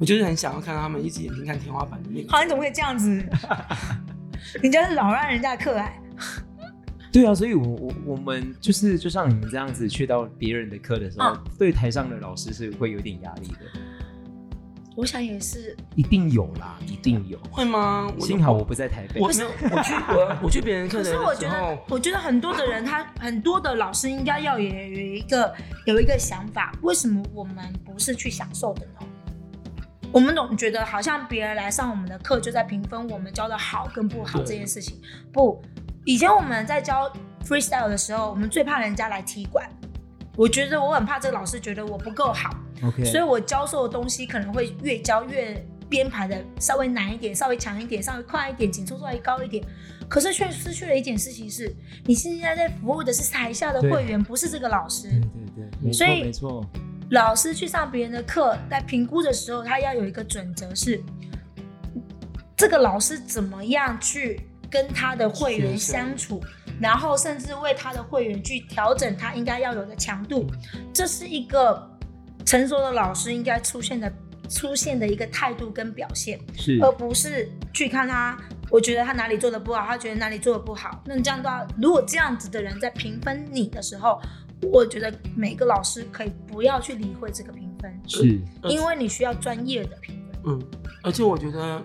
[0.00, 2.32] 我就是很想要看到他们一直眼睛看天花板的那个。
[2.32, 3.22] 好，你怎么会这样子？
[4.62, 6.00] 人家是老让人家的课哎，
[7.12, 13.58] 对啊，所以我我我们就是就像你们这样子去到别人的课的时候，嗯对台上的老师是会有点压力的，
[14.96, 17.38] 我想也是，一定有啦，一定有。
[17.50, 18.10] 会吗？
[18.20, 29.06] 幸好我不在台北我，没有，我去我我去别人课可的时候，是我觉得，我觉得很多的人他很多的老师应该要也有一个有一个想法，为什么我们不是去享受的呢？
[30.12, 35.00] 我们总觉得好像别人来上我们的课就在评分我们教的好跟不好对这件事情。
[35.32, 35.62] 不，
[36.04, 37.12] 以前我们在教
[37.44, 39.68] freestyle 的时候，我们最怕人家来踢馆。
[40.36, 49.62] 我觉得我很怕这个老师觉得我不够好，OK，所以我教授的东西可能会越教越编排的稍微难一点，稍微强一点，稍微快一点，紧凑度稍微高一点。
[50.08, 51.72] 可是却失去了一件事情是，
[52.04, 55.08] 你现在在服务的是台下的对会员，不是这个老师。
[55.08, 55.20] 对
[55.54, 56.66] 对对，没错所以没错，
[57.10, 61.02] 老师去上别人的课，在评估的时候，他要有一个准则是，
[62.56, 64.40] 这个老师怎么样去
[64.70, 66.40] 跟他的会员相处，
[66.80, 70.46] 然后甚至为他的会员去调整他应该要有的强度，
[70.92, 71.90] 这是一个
[72.46, 74.12] 成熟的老师应该出现的
[74.48, 76.38] 出现的一个态度跟表现。
[76.56, 78.38] 是而不是去看他，
[78.70, 81.02] 我觉得他哪里做的不好，他觉得哪里做的不好。
[81.04, 84.20] 那你这样的话，如果这样子的人在评分你的时候，
[84.62, 90.40] 我觉得每个老师可以不要去理会这个评分，是，因为你需要专业的评分。
[90.44, 90.62] 嗯，
[91.02, 91.82] 而且我觉得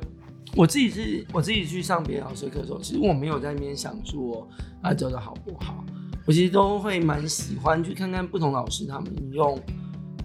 [0.55, 4.47] 我自己是我自己去上别的老师课的时候，其实我没有在那边想说
[4.81, 5.83] 啊教的好不好，
[6.25, 9.59] 我其实都会蛮喜欢去看看不同老师他们用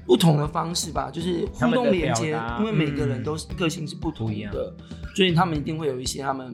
[0.06, 4.74] 不同的方式吧，就是互动连接，因为每个人嗯都是个性是不同的，
[5.14, 6.52] 所以他们一定会有一些他们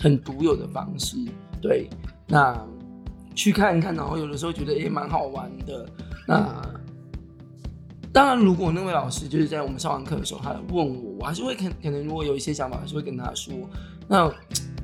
[0.00, 1.16] 很独有的方式。
[1.60, 1.88] 对，
[2.26, 2.54] 那
[3.34, 5.86] 去看一看，然后有的时候觉得也蛮好玩的。
[6.26, 6.62] 那
[8.12, 13.52] 当然，如果那位老师就是在我们上完课的时候，他问我，我还是会可可能如果有一些想法，还是会跟他说。
[14.06, 14.32] 那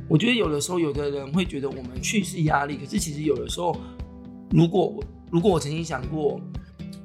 [0.09, 3.77] 我觉得有的时候，有的人会觉得我们去是压力，可是其实有的时候，
[4.51, 6.41] 如果我如果我曾经想过，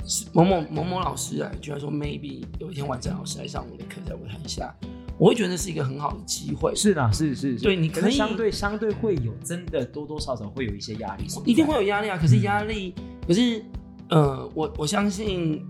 [0.04, 4.76] 是某某某某老师啊，居然说 maybe 有一天晚上老师来上我的课，在舞台下，
[5.18, 6.74] 我会觉得是一个很好的机会。
[6.76, 12.18] 是的，是是是，对，你可以相对相对会有真的多多少少会有一些压力，一定会有压力啊。
[12.18, 12.94] 可是压力，
[13.28, 13.64] 可是
[14.10, 15.64] 呃，我我相信。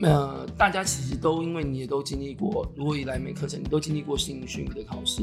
[0.00, 5.22] 呃，大家其实都因为你也都经历过，如果以来美课程，你都经历过新训的考试，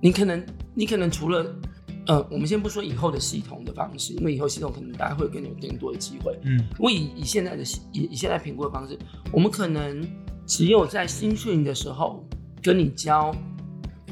[0.00, 0.40] 你可能
[0.72, 1.52] 你可能除了
[2.06, 6.38] 呃，我们先不说以后的系统的方式，因为以后系统可能大家会更有更多的机会。
[6.44, 8.96] 嗯，我以以现在的以以现在评估的方式，
[9.32, 10.00] 我们可能
[10.46, 12.24] 只有在新训的时候
[12.62, 13.34] 跟你教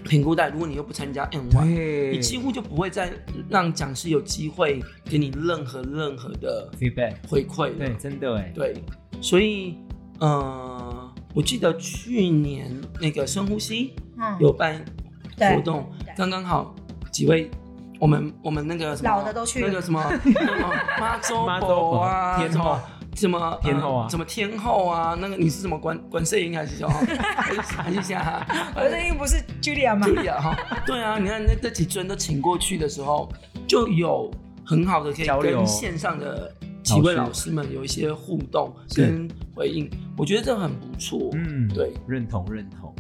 [0.05, 1.65] 评估带，如果你又不参加 N Y，
[2.13, 3.13] 你几乎就不会再
[3.49, 7.77] 让讲师有机会给你任何任何的 feedback 回馈。
[7.77, 8.75] 对，真的哎，对。
[9.21, 9.79] 所以，
[10.19, 12.71] 呃，我记得去年
[13.01, 13.95] 那个深呼吸
[14.39, 14.85] 有办
[15.39, 16.75] 活动，刚刚好
[17.11, 17.51] 几位，
[17.99, 20.03] 我们我们那个什么老的都去那个什么
[21.01, 22.79] 妈祖婆啊，天后
[23.15, 26.95] 什么天后啊，什么天后啊，那个你是什么管管摄影还是什么？
[27.65, 30.57] 查一下，管摄音不是 Julia 吗？Julia 哈，
[30.87, 33.29] 对啊，你看那这几尊都请过去的时候，
[33.67, 34.31] 就有
[34.65, 36.53] 很好的可以跟线上的。
[36.85, 41.31] 几位老师们有一些互动跟回应，我觉得这很不错。
[41.33, 42.95] 嗯，对，认同认同。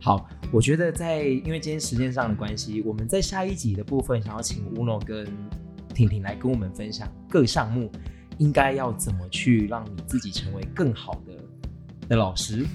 [0.00, 5.26] 好，我觉得在因为今天时间上的关系，我们在下一集的部分想要请乌诺跟
[5.94, 7.92] 婷婷来跟我们分享各项目
[8.38, 11.32] 应该要怎么去让你自己成为更好的
[12.08, 12.66] 的老师，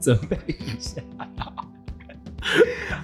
[0.00, 1.00] 准备一下。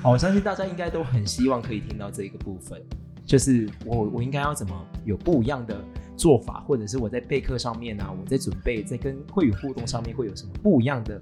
[0.02, 2.82] 好，我相信大家应该都很希望可以听到这一个部分，
[3.24, 5.80] 就是我我应该要怎么有不一样的。
[6.14, 11.20] 做法，或者是我在备课上面啊，我在准备，在跟会员互动上面会有什么不一样的，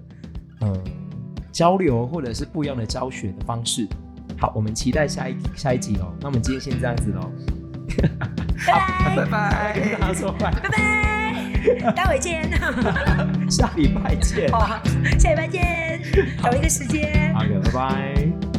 [0.59, 0.83] 嗯，
[1.51, 3.87] 交流，或者是不一样的教学的方式。
[4.37, 6.13] 好，我们期待下一下一集哦。
[6.19, 7.31] 那我们今天先这样子喽。
[8.67, 12.49] 拜拜拜拜，跟大家说拜拜拜，待会见。
[13.49, 14.51] 下礼拜见。
[14.51, 14.79] 好，
[15.19, 16.01] 下礼拜见，
[16.41, 17.33] 找一个时间。
[17.33, 18.50] 好的，拜拜。